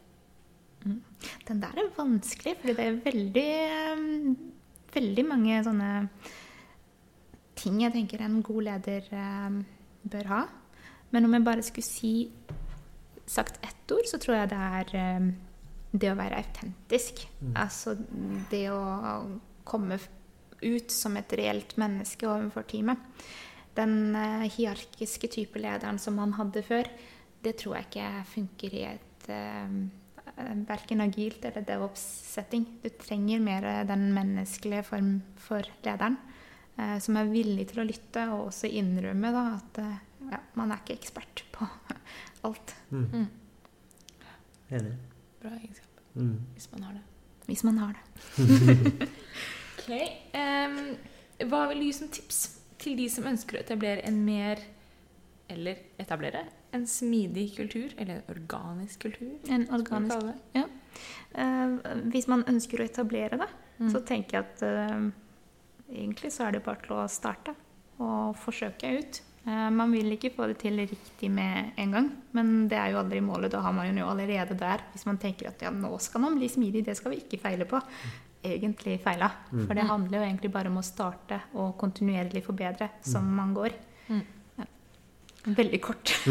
Den 0.86 1.62
der 1.62 1.80
er 1.82 1.93
vanskelig, 1.98 2.56
fordi 2.62 2.76
det 2.78 2.86
er 2.86 3.00
veldig, 3.06 3.48
um, 3.95 4.36
veldig 4.93 5.26
mange 5.28 5.62
sånne 5.65 5.89
ting 7.56 7.80
jeg 7.82 7.95
tenker 7.95 8.21
en 8.21 8.41
god 8.45 8.67
leder 8.67 9.08
um, 9.15 9.63
bør 10.06 10.30
ha. 10.34 10.43
Men 11.13 11.26
om 11.26 11.34
jeg 11.38 11.48
bare 11.48 11.65
skulle 11.65 11.88
si 11.88 12.13
sagt 13.26 13.58
ett 13.65 13.95
ord, 13.95 14.06
så 14.10 14.19
tror 14.21 14.41
jeg 14.41 14.52
det 14.54 14.62
er 14.82 15.17
um, 15.17 15.32
det 15.95 16.12
å 16.12 16.19
være 16.19 16.43
autentisk. 16.43 17.26
Altså 17.58 17.95
det 18.52 18.67
å 18.74 18.84
komme 19.65 19.98
ut 20.62 20.93
som 20.93 21.17
et 21.17 21.34
reelt 21.38 21.76
menneske 21.82 22.28
overfor 22.30 22.65
teamet. 22.69 23.02
Den 23.76 24.15
eh, 24.15 24.45
hierarkiske 24.56 25.28
type 25.34 25.60
lederen 25.60 26.00
som 26.00 26.15
man 26.15 26.38
hadde 26.38 26.63
før, 26.63 26.88
det 27.43 27.58
tror 27.60 27.76
jeg 27.76 27.89
ikke 27.89 28.12
funker 28.32 28.76
i 28.78 28.84
et 28.88 29.28
uh, 29.28 29.74
verken 30.67 31.02
agilt 31.02 31.45
eller 31.48 31.63
DevOps-setting. 31.63 32.65
Du 32.84 32.89
trenger 33.00 33.39
mer 33.39 33.67
den 33.88 34.10
menneskelige 34.13 34.84
form 34.84 35.21
for 35.39 35.63
lederen, 35.86 36.17
eh, 36.78 36.98
som 37.00 37.15
er 37.17 37.30
villig 37.32 37.69
til 37.71 37.84
å 37.84 37.88
lytte 37.88 38.26
og 38.34 38.50
også 38.50 38.67
innrømme 38.67 39.32
da, 39.32 39.45
at 39.62 39.80
eh, 39.84 39.98
ja, 40.34 40.39
man 40.60 40.71
er 40.76 40.82
ikke 40.84 40.98
ekspert 41.00 41.43
på 41.56 41.67
alt, 42.50 42.76
Mm. 42.91 43.28
Enig. 44.71 44.93
Bra 45.41 45.52
egenskap, 45.60 46.00
Mm. 46.15 46.38
hvis 46.56 46.69
man 46.71 46.84
har 46.84 46.93
det. 46.93 47.02
hvis 47.48 47.63
man 47.63 47.78
har 47.78 47.93
det. 47.93 49.10
Ok. 49.86 49.91
Um, 50.34 50.95
hva 51.52 51.67
vil 51.69 51.80
du 51.84 51.86
gi 51.86 51.91
som 51.93 52.08
tips 52.10 52.38
til 52.82 52.95
de 52.98 53.06
som 53.12 53.28
ønsker 53.30 53.58
å 53.60 53.62
etablere 53.62 54.02
en 54.08 54.17
mer 54.26 54.58
Eller 55.52 55.78
etablere 56.02 56.41
en 56.76 56.88
smidig 56.88 57.50
kultur, 57.58 57.94
eller 57.98 58.22
en 58.22 58.32
organisk 58.36 59.08
kultur? 59.08 59.36
En 59.50 59.68
organisk 59.76 60.26
det. 60.54 60.66
Eh, 61.36 61.78
hvis 62.14 62.28
man 62.32 62.46
ønsker 62.48 62.80
å 62.82 62.90
etablere 62.90 63.40
det, 63.42 63.52
Mm. 63.76 63.90
så 63.92 64.00
tenker 64.08 64.38
jeg 64.38 64.46
at 64.46 64.62
uh, 64.64 65.08
egentlig 65.92 66.30
så 66.32 66.46
er 66.48 66.56
det 66.56 66.62
bare 66.64 66.80
til 66.80 66.94
å 66.96 67.08
starte 67.12 67.52
og 68.00 68.38
forsøke 68.40 68.92
ut. 69.02 69.18
Uh, 69.44 69.68
man 69.68 69.92
vil 69.92 70.16
ikke 70.16 70.32
få 70.32 70.48
det 70.48 70.62
til 70.62 70.80
riktig 70.80 71.28
med 71.30 71.74
en 71.84 71.92
gang, 71.92 72.08
men 72.32 72.54
det 72.72 72.80
er 72.80 72.94
jo 72.94 73.02
aldri 73.02 73.20
målet. 73.20 73.52
Da 73.52 73.60
har 73.66 73.76
man 73.76 74.00
jo 74.00 74.08
allerede 74.08 74.56
der. 74.56 74.86
Hvis 74.94 75.04
man 75.06 75.20
tenker 75.20 75.52
at 75.52 75.62
ja, 75.62 75.74
nå 75.76 75.92
skal 76.00 76.24
man 76.24 76.40
bli 76.40 76.48
smidig, 76.48 76.86
det 76.88 76.96
skal 76.96 77.12
vi 77.12 77.20
ikke 77.26 77.42
feile 77.44 77.68
på. 77.68 77.82
Egentlig 78.46 79.00
feila. 79.04 79.28
For 79.52 79.74
det 79.76 79.90
handler 79.90 80.20
jo 80.22 80.26
egentlig 80.30 80.54
bare 80.54 80.72
om 80.72 80.80
å 80.80 80.86
starte 80.86 81.42
og 81.58 81.76
kontinuerlig 81.82 82.46
forbedre 82.46 82.92
som 83.04 83.28
man 83.36 83.54
går. 83.58 83.76
Mm. 84.08 84.24
Ja. 85.46 85.54
Veldig 85.58 85.82
kort. 85.84 86.14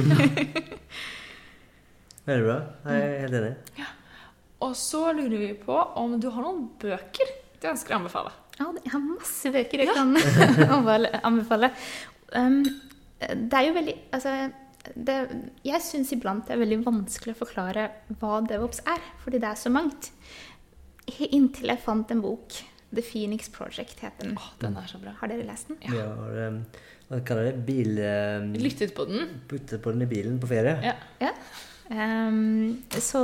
Veldig 2.25 2.45
bra. 2.47 2.59
Jeg 2.89 3.05
er 3.05 3.21
helt 3.25 3.39
enig. 3.39 3.55
Og 4.65 4.75
så 4.79 5.07
lurer 5.13 5.39
vi 5.39 5.53
på 5.61 5.77
om 6.01 6.17
du 6.21 6.31
har 6.33 6.43
noen 6.47 6.67
bøker 6.81 7.33
du 7.65 7.71
ønsker 7.71 7.95
å 7.95 8.01
anbefale. 8.03 8.33
Ja, 8.59 8.67
jeg 8.77 8.93
har 8.93 9.01
masse 9.07 9.51
bøker 9.55 9.83
jeg 9.83 9.95
kan 9.97 10.13
anbefale-. 11.25 11.71
Um, 12.35 12.61
det 13.19 13.57
er 13.57 13.65
jo 13.69 13.75
veldig 13.77 13.95
Altså, 14.17 14.35
det, 14.95 15.17
jeg 15.65 15.81
syns 15.81 16.13
iblant 16.13 16.45
det 16.49 16.57
er 16.57 16.61
veldig 16.61 16.81
vanskelig 16.85 17.33
å 17.37 17.41
forklare 17.41 17.87
hva 18.21 18.43
DevOps 18.45 18.83
er, 18.91 19.01
fordi 19.23 19.41
det 19.41 19.49
er 19.49 19.61
så 19.61 19.73
mangt. 19.73 20.11
Inntil 21.31 21.73
jeg 21.73 21.81
fant 21.85 22.13
en 22.13 22.21
bok. 22.25 22.59
The 22.95 23.03
Phoenix 23.03 23.49
Project 23.51 24.05
heter 24.05 24.29
den. 24.29 24.37
Oh, 24.39 24.51
den 24.61 24.77
er 24.79 24.87
så 24.87 25.01
bra. 25.03 25.17
Har 25.19 25.33
dere 25.33 25.47
lest 25.49 25.73
den? 25.73 25.81
Ja. 25.83 25.95
Vi 25.95 26.03
har 26.05 26.53
um, 26.53 26.61
hva 27.09 27.21
kaller 27.27 27.51
det? 27.51 27.65
Bil... 27.67 27.99
Um, 28.01 28.53
Lyttet 28.59 28.95
på 28.97 29.07
den. 29.09 29.41
Puttet 29.51 29.83
på 29.85 29.93
den 29.93 30.07
i 30.07 30.11
bilen 30.11 30.39
på 30.41 30.49
ferie. 30.51 30.95
Ja. 31.21 31.33
Um, 31.91 32.81
så 32.97 33.21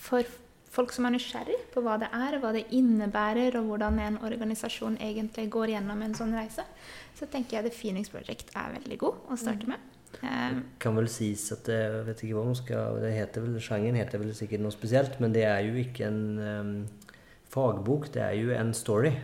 for 0.00 0.26
folk 0.70 0.92
som 0.94 1.08
er 1.08 1.16
nysgjerrig 1.16 1.58
på 1.74 1.82
hva 1.82 1.96
det 2.00 2.08
er, 2.14 2.38
hva 2.42 2.52
det 2.54 2.68
innebærer, 2.76 3.58
og 3.58 3.72
hvordan 3.72 3.98
en 4.04 4.18
organisasjon 4.26 5.00
egentlig 5.02 5.48
går 5.50 5.74
gjennom 5.74 6.04
en 6.06 6.14
sånn 6.16 6.34
reise, 6.38 6.64
så 7.18 7.26
tenker 7.30 7.58
jeg 7.58 7.66
The 7.66 7.74
Phoenix 7.74 8.12
Project 8.12 8.54
er 8.54 8.76
veldig 8.78 9.00
god 9.02 9.32
å 9.34 9.38
starte 9.40 9.70
med. 9.70 9.88
Det 10.10 10.30
kan 10.82 10.96
vel 10.98 11.06
sies 11.10 11.42
at 11.54 11.66
det, 11.68 11.76
jeg 11.80 12.06
vet 12.06 12.22
ikke 12.26 12.38
hva 12.38 12.46
man 12.48 12.58
skal, 12.58 12.98
det 13.02 13.12
heter 13.14 13.44
vel, 13.44 13.58
Sjangeren 13.62 13.98
heter 13.98 14.22
vel 14.22 14.32
sikkert 14.36 14.62
noe 14.64 14.74
spesielt, 14.74 15.18
men 15.22 15.34
det 15.34 15.44
er 15.48 15.62
jo 15.66 15.76
ikke 15.82 16.06
en 16.08 16.24
um, 16.38 16.72
fagbok, 17.50 18.10
det 18.14 18.24
er 18.26 18.38
jo 18.38 18.54
en 18.54 18.72
story. 18.76 19.14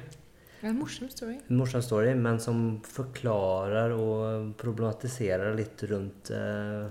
En 0.62 0.78
morsom 0.78 1.08
story. 1.12 1.36
En 1.50 1.56
morsom 1.60 1.82
story, 1.84 2.14
men 2.16 2.38
som 2.40 2.80
forklarer 2.82 3.92
og 3.92 4.54
problematiserer 4.58 5.54
litt 5.58 5.82
rundt 5.90 6.30
eh, 6.30 6.86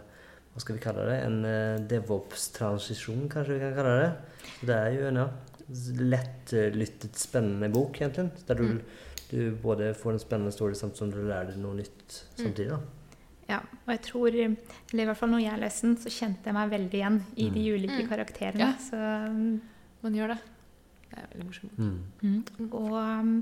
Hva 0.54 0.62
skal 0.62 0.76
vi 0.78 0.84
kalle 0.84 1.06
det? 1.10 1.16
En 1.26 1.40
eh, 1.50 1.80
DevOps-transisjon, 1.90 3.26
kanskje 3.34 3.58
vi 3.58 3.64
kan 3.66 3.74
kalle 3.76 3.96
det. 4.04 4.12
Så 4.60 4.70
det 4.70 4.76
er 4.78 4.94
jo 4.96 5.08
en 5.10 5.20
ja, 5.24 5.30
lettlyttet, 6.14 7.18
spennende 7.20 7.70
bok, 7.74 8.00
egentlig. 8.02 8.30
Der 8.48 8.56
du, 8.62 8.68
du 9.32 9.40
både 9.64 9.94
får 9.98 10.16
en 10.16 10.22
spennende 10.24 10.54
story 10.56 10.78
samtidig 10.78 11.02
som 11.02 11.12
du 11.16 11.22
lærer 11.28 11.52
deg 11.54 11.60
noe 11.64 11.80
nytt 11.82 12.20
samtidig. 12.38 12.70
da. 12.72 12.80
ja, 13.50 13.60
og 13.86 13.92
jeg 13.94 14.02
tror, 14.08 14.30
eller 14.40 15.04
i 15.04 15.08
hvert 15.10 15.20
fall 15.20 15.34
når 15.34 15.44
jeg 15.44 15.62
leste 15.66 15.88
den, 15.90 15.98
så 16.02 16.14
kjente 16.14 16.50
jeg 16.52 16.58
meg 16.58 16.72
veldig 16.78 17.00
igjen 17.02 17.20
i 17.36 17.50
de 17.54 17.66
ulike 17.76 18.02
Mm. 18.04 18.10
karakterene. 18.10 18.60
Ja. 18.60 18.74
Så 18.82 18.98
Man 20.06 20.14
gjør 20.14 20.36
det. 20.36 20.40
Det 21.10 21.22
er 21.22 21.28
veldig 21.32 21.46
morsomt. 21.48 21.78
Mm. 22.22 22.70
Og 22.74 22.94
um, 22.98 23.34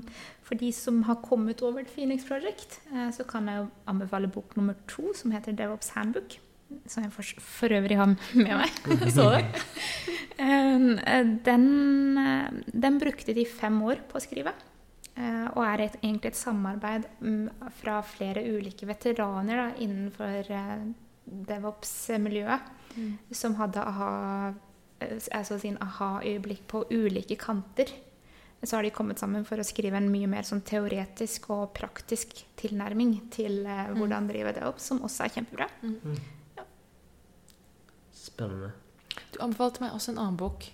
for 0.46 0.54
de 0.60 0.68
som 0.76 1.02
har 1.08 1.16
kommet 1.24 1.62
over 1.62 1.82
The 1.82 1.90
Phoenix 1.94 2.26
Project, 2.28 2.80
eh, 2.92 3.10
så 3.16 3.24
kan 3.26 3.48
jeg 3.48 3.62
jo 3.62 3.68
anbefale 3.90 4.28
bok 4.30 4.56
nummer 4.56 4.74
to, 4.88 5.12
som 5.16 5.32
heter 5.34 5.52
DevOps 5.58 5.88
Handbook. 5.96 6.36
Som 6.90 7.04
jeg 7.04 7.12
for, 7.12 7.22
for 7.44 7.74
øvrig 7.76 7.96
har 7.98 8.06
med 8.34 8.54
meg. 8.56 8.70
Så 9.16 9.26
det. 9.34 9.44
Um, 10.40 10.98
eh, 10.98 11.24
Den, 11.46 11.66
eh, 12.18 12.50
den 12.72 12.98
brukte 12.98 13.34
de 13.36 13.44
fem 13.46 13.76
år 13.86 14.00
på 14.10 14.18
å 14.18 14.22
skrive. 14.24 14.52
eh, 15.16 15.46
Og 15.54 15.62
er 15.66 15.84
et, 15.86 15.96
egentlig 16.02 16.32
et 16.32 16.40
samarbeid 16.40 17.06
mm, 17.20 17.48
fra 17.80 18.00
flere 18.02 18.42
ulike 18.42 18.86
veteraner 18.88 19.56
da, 19.60 19.68
innenfor 19.84 20.50
DevOps-miljøet 21.48 22.60
som 23.34 23.54
hadde 23.58 23.82
aha, 23.82 24.10
altså 25.32 25.58
sin 25.60 25.76
aha-øyeblikk 25.80 26.66
på 26.70 26.84
ulike 26.90 27.36
kanter. 27.40 27.90
Så 28.64 28.76
har 28.78 28.82
de 28.86 28.90
kommet 28.96 29.18
sammen 29.20 29.44
for 29.44 29.60
å 29.60 29.64
skrive 29.66 29.98
en 30.00 30.06
mye 30.08 30.26
mer 30.30 30.46
sånn 30.48 30.62
teoretisk 30.64 31.50
og 31.52 31.74
praktisk 31.76 32.30
tilnærming 32.56 33.18
til 33.34 33.58
eh, 33.68 33.90
hvordan 33.92 34.28
drive 34.30 34.54
det 34.56 34.62
opp, 34.64 34.80
som 34.80 35.02
også 35.04 35.26
er 35.26 35.34
kjempebra. 35.34 35.66
Spennende. 38.14 38.72
Du 39.34 39.40
anbefalte 39.44 39.82
meg 39.84 39.92
også 39.96 40.14
en 40.14 40.22
annen 40.22 40.38
bok. 40.40 40.64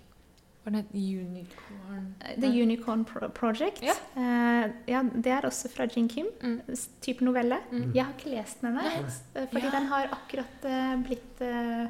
Hva 0.61 0.71
den 0.75 0.83
het 0.83 0.91
Unicorn 0.93 2.09
The 2.43 2.51
Unicorn 2.63 3.03
Pro 3.09 3.31
Project. 3.33 3.81
Ja. 3.83 3.95
Eh, 4.15 4.67
ja, 4.93 5.01
det 5.03 5.33
er 5.33 5.47
også 5.49 5.71
fra 5.73 5.87
Jin 5.89 6.07
Kim. 6.13 6.29
Mm. 6.45 6.59
Type 7.01 7.25
novelle. 7.25 7.59
Mm. 7.73 7.87
Jeg 7.97 8.05
har 8.05 8.13
ikke 8.15 8.35
lest 8.35 8.61
den 8.63 8.77
ennå, 8.77 9.03
eh, 9.35 9.47
fordi 9.51 9.65
Ja. 9.67 9.71
den 9.79 9.87
har 9.89 10.11
akkurat 10.15 10.65
eh, 10.69 10.97
blitt 11.09 11.41
eh, 11.41 11.89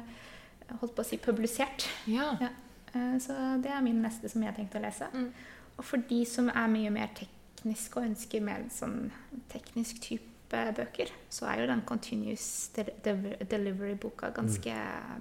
holdt 0.79 0.95
på 0.95 1.01
å 1.03 1.05
si 1.05 1.17
publisert. 1.17 1.87
Ja. 2.07 2.37
Ja. 2.41 2.49
Eh, 2.93 3.17
Så 3.19 3.33
det 3.61 3.71
er 3.71 3.81
min 3.81 4.01
neste 4.01 4.29
som 4.29 4.43
jeg 4.43 4.55
tenkte 4.55 4.79
å 4.79 4.81
lese. 4.85 5.07
Mm. 5.13 5.31
Og 5.77 5.85
for 5.85 5.97
de 5.97 6.25
som 6.25 6.49
er 6.49 6.67
mye 6.67 6.89
mer 6.91 7.09
teknisk 7.15 7.97
og 7.97 8.03
ønsker 8.09 8.41
mer 8.41 8.63
sånn 8.69 9.11
teknisk 9.49 10.01
type 10.01 10.27
bøker, 10.75 11.07
så 11.29 11.45
er 11.47 11.61
jo 11.61 11.67
den 11.67 11.81
Continuous 11.87 12.69
De- 12.75 12.83
De- 13.03 13.37
Delivery-boka 13.49 14.31
ganske 14.35 14.73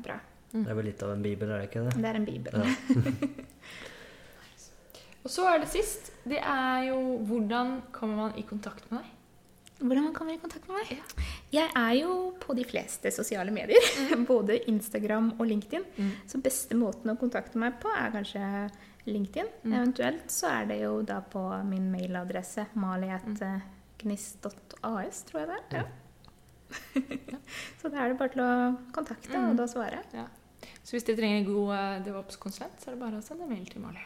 bra. 0.02 0.18
Det 0.52 0.66
er 0.66 0.74
vel 0.74 0.84
litt 0.84 1.02
av 1.02 1.12
en 1.12 1.22
bibel, 1.22 1.48
er 1.50 1.60
det 1.60 1.68
ikke 1.70 1.84
det? 1.86 1.94
Det 2.02 2.08
er 2.10 2.16
en 2.18 2.24
bibel. 2.24 2.52
Ja. 2.64 2.74
Og 5.24 5.30
så 5.30 5.44
er 5.52 5.58
det 5.60 5.68
sist. 5.68 6.10
Det 6.24 6.38
er 6.40 6.86
jo 6.88 6.96
hvordan 7.28 7.82
kommer 7.92 8.16
man 8.16 8.38
i 8.40 8.42
kontakt 8.48 8.86
med 8.90 9.02
deg? 9.02 9.16
Hvordan 9.80 10.04
man 10.04 10.12
kommer 10.14 10.34
i 10.34 10.38
kontakt 10.42 10.66
med 10.68 10.76
meg? 10.76 10.86
Jeg 11.54 11.70
er 11.76 11.92
jo 12.02 12.10
på 12.42 12.54
de 12.58 12.64
fleste 12.68 13.10
sosiale 13.14 13.50
medier. 13.54 13.80
Både 14.28 14.58
Instagram 14.68 15.30
og 15.40 15.46
LinkedIn. 15.48 15.84
Mm. 15.96 16.10
Så 16.28 16.38
beste 16.44 16.74
måten 16.76 17.10
å 17.12 17.16
kontakte 17.20 17.58
meg 17.62 17.72
på 17.80 17.88
er 17.96 18.10
kanskje 18.12 18.42
LinkedIn. 19.08 19.48
Mm. 19.64 19.72
Eventuelt 19.78 20.28
så 20.34 20.46
er 20.52 20.64
det 20.68 20.78
jo 20.82 20.92
da 21.08 21.18
på 21.24 21.40
min 21.68 21.86
mailadresse 21.92 22.66
malietgnist.as, 22.76 25.16
tror 25.30 25.38
jeg 25.40 25.48
det 25.48 25.56
er. 25.58 25.64
Ja. 25.80 25.84
så 27.80 27.84
da 27.90 27.96
er 28.04 28.08
det 28.12 28.18
bare 28.20 28.32
til 28.36 28.42
å 28.44 28.52
kontakte, 28.94 29.32
Mm. 29.34 29.48
og 29.50 29.54
da 29.58 29.64
svare. 29.70 29.98
Så 30.84 30.90
hvis 30.94 31.04
dere 31.08 31.16
trenger 31.18 31.38
en 31.40 31.48
god 31.48 31.68
eh, 31.76 32.02
DevOps-konsulent, 32.06 32.76
så 32.80 32.84
er 32.90 32.94
det 32.94 33.00
bare 33.00 33.18
å 33.18 33.22
sende 33.24 33.46
mail 33.48 33.66
til 33.70 33.80
Mali. 33.82 34.02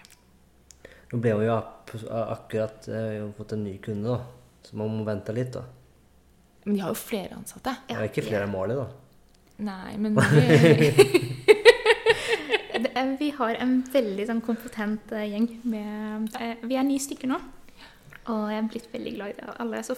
Nå 1.12 1.16
ble 1.22 1.32
hun 1.34 1.44
jo 1.46 1.56
akkurat 1.58 2.88
eh, 2.88 3.20
har 3.20 3.32
fått 3.36 3.52
en 3.56 3.64
ny 3.66 3.74
kunde, 3.82 4.08
da. 4.14 4.20
Så 4.64 4.76
man 4.80 4.92
må 4.96 5.04
vente 5.06 5.32
litt, 5.36 5.52
da. 5.52 5.64
Men 6.64 6.78
de 6.78 6.80
har 6.80 6.94
jo 6.94 6.96
flere 6.96 7.36
ansatte. 7.36 7.74
Det 7.88 7.96
er 7.98 8.06
ikke 8.08 8.24
flere 8.24 8.46
enn 8.46 8.52
Mali, 8.54 8.76
da. 8.78 8.86
Nei, 9.64 9.96
men 10.00 10.14
Det 10.16 10.22
er- 12.96 13.16
Vi 13.18 13.28
har 13.36 13.54
en 13.60 13.74
veldig 13.92 14.24
sånn 14.28 14.40
kompetent 14.44 15.12
eh, 15.12 15.26
gjeng. 15.34 15.48
Med, 15.68 16.30
eh, 16.40 16.56
vi 16.66 16.76
er 16.78 16.82
ni 16.86 16.96
stykker 16.98 17.28
nå. 17.30 17.38
Og 18.32 18.46
jeg 18.50 18.58
er 18.62 18.68
blitt 18.70 18.88
veldig 18.92 19.12
glad 19.18 19.34
i 19.34 19.36
det. 19.38 19.48
alle. 19.60 19.82
Så 19.84 19.94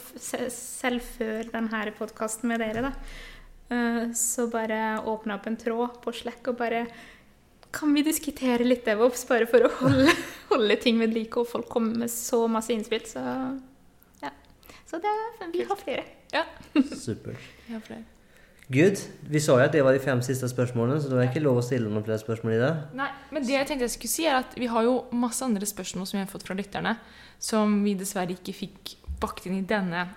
selv 0.50 1.02
før 1.16 1.46
denne 1.52 1.92
podkasten 1.96 2.50
med 2.50 2.60
dere, 2.60 2.82
da, 2.88 2.92
eh, 3.70 4.08
så 4.18 4.48
bare 4.50 4.96
åpna 5.06 5.36
opp 5.38 5.46
en 5.46 5.56
tråd 5.60 6.00
på 6.02 6.12
Slack 6.14 6.48
og 6.50 6.58
bare 6.58 6.86
Kan 7.76 7.92
vi 7.94 8.02
diskutere 8.02 8.64
litt 8.64 8.84
DevOps, 8.86 9.26
bare 9.28 9.46
for 9.46 9.60
å 9.66 9.70
holde, 9.82 10.12
holde 10.52 10.76
ting 10.80 10.98
ved 10.98 11.12
like? 11.14 11.36
Og 11.42 11.46
folk 11.50 11.68
kommer 11.68 11.96
med 12.04 12.10
så 12.10 12.46
masse 12.48 12.72
innspill, 12.72 13.02
så 13.04 13.20
ja. 13.20 13.50
Så 14.86 15.00
det, 15.02 15.14
vi 15.54 15.64
har 15.66 15.80
flere. 15.80 16.04
Supert. 16.92 17.40
Ja, 17.70 17.80
Supert. 17.80 18.12
Good. 18.68 18.98
Vi 19.30 19.38
sa 19.38 19.54
jo 19.60 19.62
at 19.62 19.74
det 19.76 19.84
var 19.86 19.94
de 19.94 20.00
fem 20.02 20.18
siste 20.26 20.48
spørsmålene, 20.50 20.98
så 20.98 21.10
det 21.12 21.20
er 21.20 21.28
ikke 21.28 21.44
lov 21.44 21.60
å 21.60 21.62
stille 21.62 21.86
noen 21.86 22.02
flere 22.06 22.18
spørsmål 22.18 22.56
i 22.56 22.58
det. 22.58 22.70
Nei, 22.98 23.06
men 23.30 23.46
det 23.46 23.54
jeg 23.54 23.68
tenkte 23.68 23.86
jeg 23.86 23.94
skulle 23.94 24.14
si 24.16 24.26
er 24.26 24.40
at 24.40 24.56
vi 24.58 24.66
har 24.72 24.86
jo 24.86 24.96
masse 25.14 25.44
andre 25.46 25.68
spørsmål 25.70 26.08
som 26.10 26.18
vi 26.18 26.24
har 26.24 26.32
fått 26.32 26.46
fra 26.48 26.56
lytterne, 26.58 26.96
som 27.38 27.76
vi 27.84 27.94
dessverre 27.98 28.34
ikke 28.34 28.56
fikk 28.56 28.96
bakt 29.22 29.46
inn 29.46 29.60
i 29.60 29.68
denne 29.70 30.08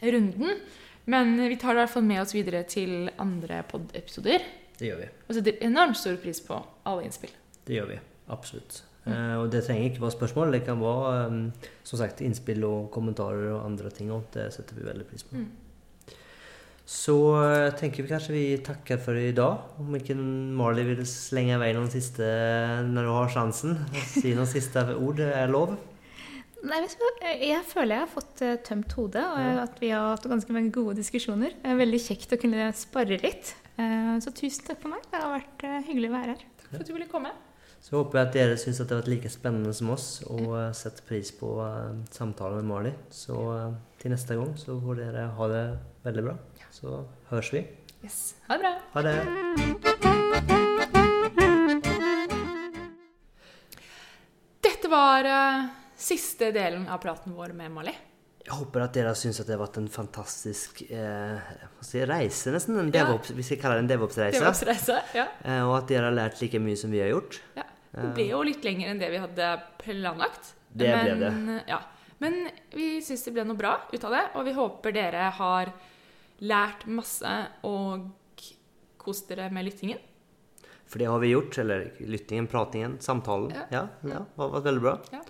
runden. 0.00 0.64
Men 1.12 1.36
vi 1.36 1.58
tar 1.60 1.76
det 1.76 1.82
i 1.82 1.84
hvert 1.84 1.92
fall 1.92 2.08
med 2.08 2.22
oss 2.22 2.32
videre 2.32 2.64
til 2.64 3.10
andre 3.20 3.60
pod-episoder. 3.68 4.48
Det 4.78 4.88
gjør 4.88 5.04
vi. 5.04 5.10
Og 5.28 5.36
setter 5.36 5.60
enormt 5.68 6.00
stor 6.00 6.16
pris 6.22 6.40
på 6.46 6.56
alle 6.88 7.04
innspill. 7.04 7.36
Det 7.68 7.76
gjør 7.76 7.92
vi. 7.92 8.00
Absolutt. 8.32 8.80
Eh, 9.06 9.34
og 9.36 9.50
det 9.52 9.64
trenger 9.66 9.90
ikke 9.90 10.00
være 10.04 10.14
spørsmål. 10.16 10.52
Det 10.56 10.62
kan 10.64 10.80
være 10.80 11.26
um, 11.28 11.40
som 11.84 11.98
sagt, 12.00 12.22
innspill 12.24 12.64
og 12.64 12.90
kommentarer 12.94 13.50
og 13.52 13.64
andre 13.66 13.90
ting. 13.92 14.10
Og 14.14 14.24
det 14.32 14.48
setter 14.54 14.78
vi 14.78 14.86
veldig 14.88 15.06
pris 15.10 15.26
på. 15.28 15.36
Mm. 15.36 15.50
Så 16.84 17.14
uh, 17.32 17.70
tenker 17.80 18.04
vi 18.04 18.10
kanskje 18.12 18.34
vi 18.34 18.44
takker 18.64 18.98
for 19.00 19.16
i 19.16 19.30
dag. 19.36 19.62
Om 19.80 19.94
ikke 19.96 20.16
Marley 20.20 20.84
vil 20.90 21.04
slenge 21.08 21.56
i 21.56 21.60
vei 21.62 21.70
noen 21.76 21.88
siste 21.92 22.26
når 22.90 23.08
du 23.08 23.12
har 23.14 23.32
sjansen. 23.32 23.78
Si 24.12 24.34
noen 24.36 24.48
siste 24.50 24.84
ord. 24.96 25.16
Det 25.20 25.30
er 25.32 25.52
lov. 25.52 25.76
Nei? 26.64 26.80
Jeg 27.44 27.60
føler 27.68 27.98
jeg 27.98 28.02
har 28.06 28.08
fått 28.12 28.40
eh, 28.44 28.54
tømt 28.64 28.92
hodet, 28.96 29.20
og 29.20 29.36
Ja. 29.36 29.64
at 29.66 29.80
vi 29.82 29.90
har 29.92 30.14
hatt 30.14 30.24
ganske 30.32 30.52
mange 30.56 30.72
gode 30.72 30.94
diskusjoner. 30.96 31.52
Det 31.60 31.72
er 31.74 31.76
veldig 31.76 32.00
kjekt 32.00 32.32
å 32.32 32.38
kunne 32.40 32.70
spare 32.76 33.18
litt. 33.20 33.52
Eh, 33.76 34.14
Så 34.24 34.32
tusen 34.32 34.64
takk 34.64 34.80
for 34.80 34.94
meg. 34.94 35.04
Det 35.12 35.20
har 35.20 35.34
vært 35.34 35.64
hyggelig 35.90 36.08
å 36.08 36.14
være 36.14 36.32
her. 36.38 36.46
Takk 36.62 36.70
for 36.70 36.80
at 36.86 36.88
du 36.88 36.94
ville 36.96 37.10
komme. 37.12 37.32
Så 37.84 37.98
håper 37.98 38.16
jeg 38.16 38.28
at 38.28 38.32
dere 38.36 38.56
syns 38.56 38.78
det 38.80 38.86
har 38.94 39.02
vært 39.02 39.10
like 39.12 39.28
spennende 39.32 39.72
som 39.76 39.90
oss, 39.92 40.06
og 40.32 40.54
eh, 40.56 40.70
setter 40.76 41.04
pris 41.04 41.28
på 41.36 41.50
eh, 41.60 41.98
samtalen 42.16 42.62
med 42.62 42.70
Mali. 42.70 42.92
Så 43.12 43.36
eh, 43.58 43.74
til 44.00 44.14
neste 44.14 44.38
gang 44.40 44.54
så 44.56 44.78
får 44.80 45.02
dere 45.02 45.26
ha 45.36 45.48
det 45.52 45.64
veldig 46.06 46.24
bra. 46.30 46.38
Så 46.72 47.02
høres 47.28 47.52
vi. 47.52 47.60
Yes. 48.04 48.22
Ha 48.48 48.56
det 48.56 48.64
bra. 48.64 48.72
Ha 48.94 49.04
det. 49.04 50.24
Dette 54.64 54.88
var 54.92 55.28
siste 55.96 56.48
delen 56.56 56.88
av 56.88 57.04
praten 57.04 57.36
vår 57.36 57.52
med 57.56 57.72
Mali. 57.76 57.92
Jeg 58.44 58.52
håper 58.58 58.82
at 58.84 58.96
dere 58.96 59.12
syns 59.16 59.38
at 59.40 59.48
det 59.48 59.54
har 59.58 59.62
vært 59.62 59.78
en 59.80 59.86
fantastisk 59.92 60.82
eh, 60.88 61.52
si, 61.84 62.02
reise, 62.04 62.52
nesten. 62.52 62.76
En 62.80 62.90
Ja. 62.92 63.04
DevOps, 63.06 63.32
vi 63.36 63.44
skal 63.44 63.60
kalle 63.60 63.78
det 63.78 63.84
en 63.86 63.92
DevOps-reise. 63.94 64.40
DevOps-reise. 64.40 64.98
Ja. 65.16 65.28
Eh, 65.44 65.62
og 65.64 65.78
at 65.78 65.88
dere 65.92 66.10
har 66.10 66.16
lært 66.16 66.40
like 66.44 66.60
mye 66.60 66.76
som 66.76 66.92
vi 66.92 67.00
har 67.00 67.08
gjort. 67.12 67.38
Ja. 67.56 67.64
Det 67.94 68.10
ble 68.16 68.28
jo 68.28 68.42
litt 68.46 68.64
lenger 68.66 68.90
enn 68.90 69.00
det 69.02 69.10
vi 69.12 69.20
hadde 69.22 69.50
planlagt. 69.80 70.54
Det 70.74 70.90
ble 70.90 71.18
det. 71.20 71.58
Ja. 71.70 71.80
Men 72.22 72.48
vi 72.74 72.98
syns 73.04 73.22
det 73.26 73.34
ble 73.36 73.44
noe 73.46 73.58
bra 73.58 73.76
ut 73.92 74.06
av 74.06 74.14
det, 74.14 74.24
og 74.34 74.46
vi 74.46 74.54
håper 74.56 74.94
dere 74.96 75.28
har 75.36 75.70
lært 76.42 76.86
masse 76.90 77.34
og 77.66 78.10
kost 78.98 79.30
dere 79.30 79.50
med 79.52 79.68
lyttingen. 79.68 80.00
For 80.88 81.00
det 81.02 81.08
har 81.10 81.22
vi 81.22 81.32
gjort. 81.32 81.58
Eller 81.58 81.92
lyttingen, 82.00 82.46
pratingen, 82.50 82.98
samtalen. 83.00 83.54
Ja. 83.54 83.64
Ja, 83.70 83.84
ja, 84.02 84.24
det 84.24 84.42
har 84.42 84.52
vært 84.56 84.68
veldig 84.68 84.84
bra. 84.84 84.96
Ja. 85.14 85.22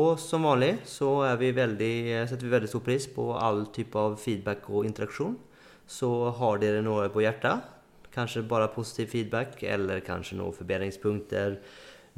Og 0.00 0.20
som 0.22 0.44
vanlig 0.46 0.76
så 0.86 1.10
vi 1.40 1.50
veldig, 1.56 1.94
setter 2.30 2.46
vi 2.46 2.52
veldig 2.52 2.70
stor 2.70 2.82
pris 2.86 3.08
på 3.10 3.24
all 3.34 3.64
type 3.74 3.98
av 3.98 4.16
feedback 4.22 4.68
og 4.70 4.86
interaksjon. 4.86 5.34
Så 5.90 6.10
har 6.38 6.60
dere 6.62 6.84
noe 6.86 7.08
på 7.10 7.24
hjertet, 7.24 7.64
kanskje 8.14 8.44
bare 8.46 8.70
positiv 8.70 9.10
feedback, 9.10 9.56
eller 9.66 10.02
kanskje 10.06 10.38
noen 10.38 10.54
forbedringspunkter, 10.54 11.58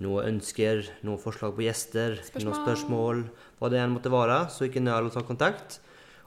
noen 0.01 0.25
ønsker, 0.39 0.87
noen 1.05 1.19
forslag 1.21 1.55
på 1.57 1.65
gjester, 1.67 2.17
Spørsmål. 2.23 2.45
noen 2.49 2.61
spørsmål, 2.65 3.25
hva 3.61 3.71
det 3.71 3.79
enn 3.83 3.93
måtte 3.95 4.11
være, 4.13 4.39
så 4.51 4.65
ikke 4.69 4.81
nøl 4.83 5.11
å 5.11 5.13
ta 5.13 5.21
kontakt. 5.23 5.81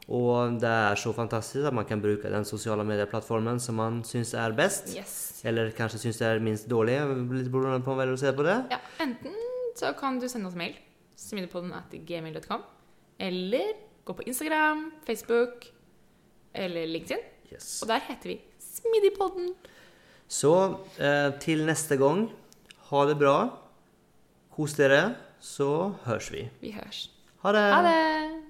Og 0.08 0.60
det 0.62 0.70
er 0.70 0.96
så 1.02 1.10
fantastisk 1.18 1.66
at 1.66 1.74
man 1.74 1.86
kan 1.90 2.00
bruke 2.02 2.30
den 2.30 2.46
sosiale 2.46 2.84
medieplattformen 2.86 3.58
som 3.60 3.76
man 3.82 4.04
syns 4.06 4.36
er 4.38 4.54
best. 4.54 4.92
Yes. 4.96 5.42
Eller 5.44 5.72
kanskje 5.74 5.98
syns 6.04 6.20
det 6.22 6.28
er 6.28 6.40
minst 6.46 6.68
dårlig, 6.70 7.00
litt 7.34 7.50
på 7.52 7.58
hvordan 7.64 8.14
å 8.14 8.18
se 8.22 8.32
på 8.38 8.46
det. 8.46 8.60
Ja, 8.70 8.78
enten 9.02 9.34
så 9.76 9.96
kan 9.98 10.20
du 10.22 10.28
sende 10.30 10.48
oss 10.48 10.56
mail, 10.56 10.76
smidepodden 11.18 11.74
at 11.74 11.90
gmail.com, 12.06 12.62
eller 13.20 13.74
gå 14.06 14.14
på 14.14 14.28
Instagram, 14.30 14.92
Facebook 15.08 15.72
eller 16.54 16.86
LinkedIn, 16.88 17.20
Yes. 17.52 17.82
og 17.84 17.90
der 17.90 18.00
heter 18.08 18.30
vi 18.30 18.40
Smidipodden. 18.60 19.52
Så 20.30 20.52
eh, 21.00 21.32
til 21.40 21.66
neste 21.66 21.98
gang, 21.98 22.28
ha 22.90 23.06
det 23.10 23.18
bra. 23.20 23.38
Kos 24.56 24.76
dere, 24.78 25.16
så 25.42 25.94
høres 26.06 26.32
vi. 26.32 26.46
Vi 26.62 26.72
høres. 26.76 27.10
Ha 27.44 27.52
det! 27.56 27.66
Ha 27.74 27.82
det! 27.86 28.45